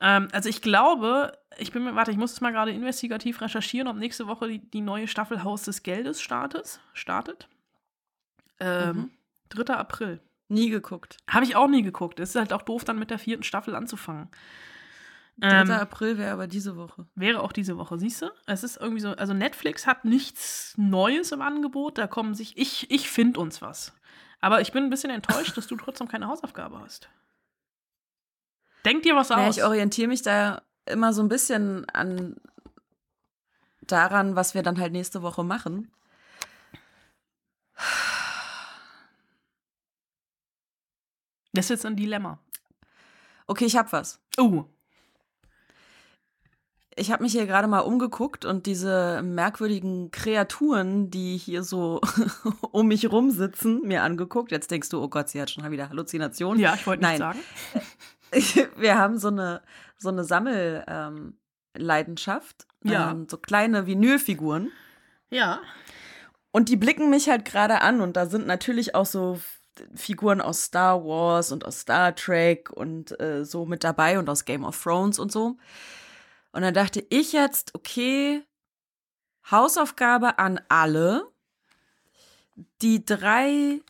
[0.00, 3.88] Ähm, also ich glaube, ich bin mir, warte, ich muss es mal gerade investigativ recherchieren,
[3.88, 6.80] ob nächste Woche die, die neue Staffel Haus des Geldes startet.
[6.94, 7.48] startet.
[8.60, 9.10] Ähm, mhm.
[9.50, 9.74] 3.
[9.74, 10.20] April.
[10.52, 11.16] Nie geguckt.
[11.28, 12.20] Habe ich auch nie geguckt.
[12.20, 14.28] Es ist halt auch doof, dann mit der vierten Staffel anzufangen.
[15.38, 15.48] 3.
[15.48, 17.06] Ähm, April wäre aber diese Woche.
[17.14, 18.30] Wäre auch diese Woche, siehst du?
[18.46, 22.90] Es ist irgendwie so, also Netflix hat nichts Neues im Angebot, da kommen sich, ich,
[22.90, 23.94] ich finde uns was.
[24.40, 27.08] Aber ich bin ein bisschen enttäuscht, dass du trotzdem keine Hausaufgabe hast.
[28.84, 29.38] Denk dir was aus.
[29.38, 32.36] Ja, ich orientiere mich da immer so ein bisschen an
[33.80, 35.90] daran, was wir dann halt nächste Woche machen.
[41.52, 42.38] Das ist jetzt ein Dilemma.
[43.46, 44.20] Okay, ich hab was.
[44.38, 44.64] Uh
[46.96, 52.02] ich habe mich hier gerade mal umgeguckt und diese merkwürdigen Kreaturen, die hier so
[52.70, 54.52] um mich rum sitzen, mir angeguckt.
[54.52, 56.60] Jetzt denkst du, oh Gott, sie hat schon wieder Halluzinationen.
[56.60, 57.38] Ja, ich wollte nicht sagen.
[58.76, 59.60] Wir haben so eine
[59.98, 62.66] so eine Sammelleidenschaft.
[62.84, 63.10] Ähm, ja.
[63.10, 64.72] Ähm, so kleine Vinylfiguren.
[65.30, 65.60] Ja.
[66.50, 69.38] Und die blicken mich halt gerade an und da sind natürlich auch so
[69.94, 74.44] Figuren aus Star Wars und aus Star Trek und äh, so mit dabei und aus
[74.44, 75.56] Game of Thrones und so.
[76.52, 78.44] Und dann dachte ich jetzt, okay,
[79.50, 81.32] Hausaufgabe an alle,
[82.82, 83.80] die drei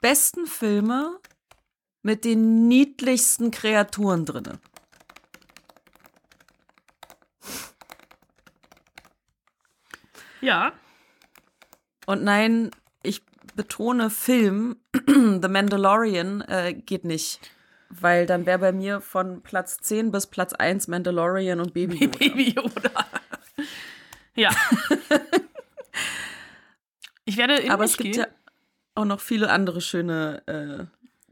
[0.00, 1.18] besten Filme
[2.02, 4.60] mit den niedlichsten Kreaturen drinne.
[10.40, 10.72] Ja.
[12.06, 12.70] Und nein,
[13.56, 14.76] betone Film.
[15.06, 17.40] The Mandalorian äh, geht nicht.
[17.88, 22.10] Weil dann wäre bei mir von Platz 10 bis Platz 1 Mandalorian und Baby Yoda.
[22.18, 23.06] Baby Yoda.
[24.34, 24.50] ja.
[27.24, 28.24] ich werde in Aber es gibt gehen.
[28.24, 28.28] ja
[28.94, 30.86] auch noch viele andere schöne, äh,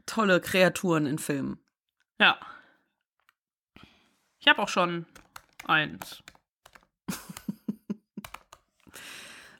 [0.05, 1.59] tolle Kreaturen in Filmen.
[2.19, 2.39] Ja.
[4.39, 5.05] Ich habe auch schon
[5.65, 6.21] eins.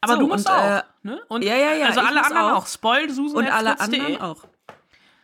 [0.02, 0.78] Aber So, du musst und, auch.
[0.78, 1.22] äh, ne?
[1.28, 2.58] und ja, ja, ja, Also alle anderen auch.
[2.64, 2.68] auch.
[2.68, 4.44] Spoil Susan Und alle anderen auch.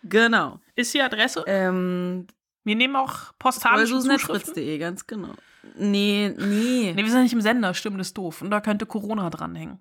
[0.03, 0.59] Genau.
[0.75, 1.43] Ist die Adresse?
[1.47, 2.27] Ähm,
[2.63, 4.79] Wir nehmen auch postalische Zuschriften.
[4.79, 5.33] Ganz genau.
[5.75, 6.91] Nee, nee.
[6.95, 8.41] Nee, wir sind nicht im Sender, stimmt, ist doof.
[8.41, 9.79] Und da könnte Corona dranhängen.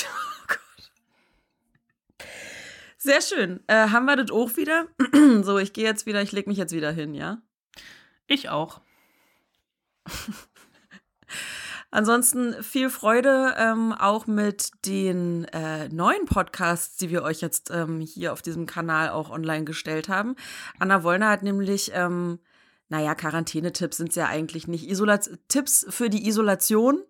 [2.97, 3.61] Sehr schön.
[3.67, 4.85] Äh, haben wir das auch wieder?
[5.43, 7.39] so, ich gehe jetzt wieder, ich leg mich jetzt wieder hin, ja?
[8.27, 8.79] Ich auch.
[11.91, 17.99] Ansonsten viel Freude ähm, auch mit den äh, neuen Podcasts, die wir euch jetzt ähm,
[17.99, 20.37] hier auf diesem Kanal auch online gestellt haben.
[20.79, 22.39] Anna Wollner hat nämlich, ähm,
[22.87, 24.89] naja, Quarantänetipps sind es ja eigentlich nicht.
[24.89, 27.03] Isolat Tipps für die Isolation,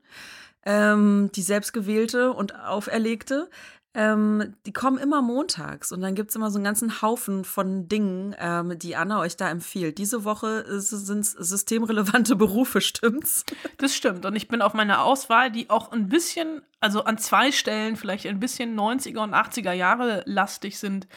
[0.66, 3.52] ähm, die selbstgewählte und auferlegte.
[3.94, 8.34] Ähm, die kommen immer montags und dann gibt's immer so einen ganzen Haufen von Dingen,
[8.40, 9.98] ähm, die Anna euch da empfiehlt.
[9.98, 13.46] Diese Woche sind es systemrelevante Berufe, stimmt's?
[13.78, 14.26] Das stimmt.
[14.26, 18.26] Und ich bin auf meine Auswahl, die auch ein bisschen, also an zwei Stellen vielleicht
[18.28, 21.08] ein bisschen 90er und 80er Jahre lastig sind,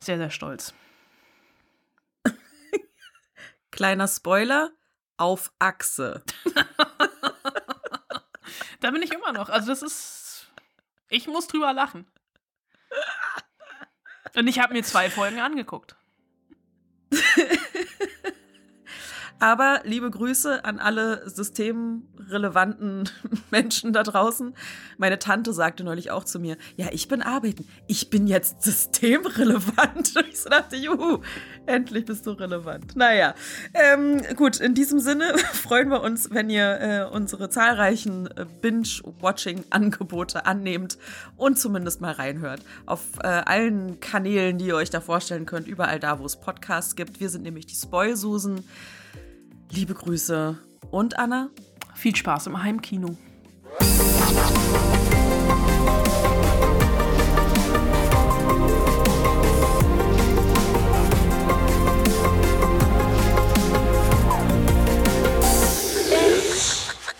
[0.00, 0.74] sehr, sehr stolz.
[3.70, 4.70] Kleiner Spoiler,
[5.16, 6.24] auf Achse.
[8.80, 9.48] Da bin ich immer noch.
[9.48, 10.50] Also das ist,
[11.08, 12.06] ich muss drüber lachen.
[14.36, 15.96] Und ich habe mir zwei Folgen angeguckt.
[19.38, 23.08] Aber liebe Grüße an alle systemrelevanten
[23.50, 24.54] Menschen da draußen.
[24.96, 27.68] Meine Tante sagte neulich auch zu mir, ja, ich bin arbeiten.
[27.86, 30.16] Ich bin jetzt systemrelevant.
[30.16, 31.20] Und ich so dachte, juhu,
[31.66, 32.96] endlich bist du relevant.
[32.96, 33.34] Naja,
[33.74, 40.46] ähm, gut, in diesem Sinne freuen wir uns, wenn ihr äh, unsere zahlreichen äh, Binge-Watching-Angebote
[40.46, 40.96] annehmt
[41.36, 42.62] und zumindest mal reinhört.
[42.86, 46.96] Auf äh, allen Kanälen, die ihr euch da vorstellen könnt, überall da, wo es Podcasts
[46.96, 47.20] gibt.
[47.20, 48.64] Wir sind nämlich die Spoilsusen.
[49.70, 50.58] Liebe Grüße.
[50.90, 51.50] Und Anna?
[51.94, 53.16] Viel Spaß im Heimkino.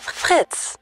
[0.05, 0.77] Fritz.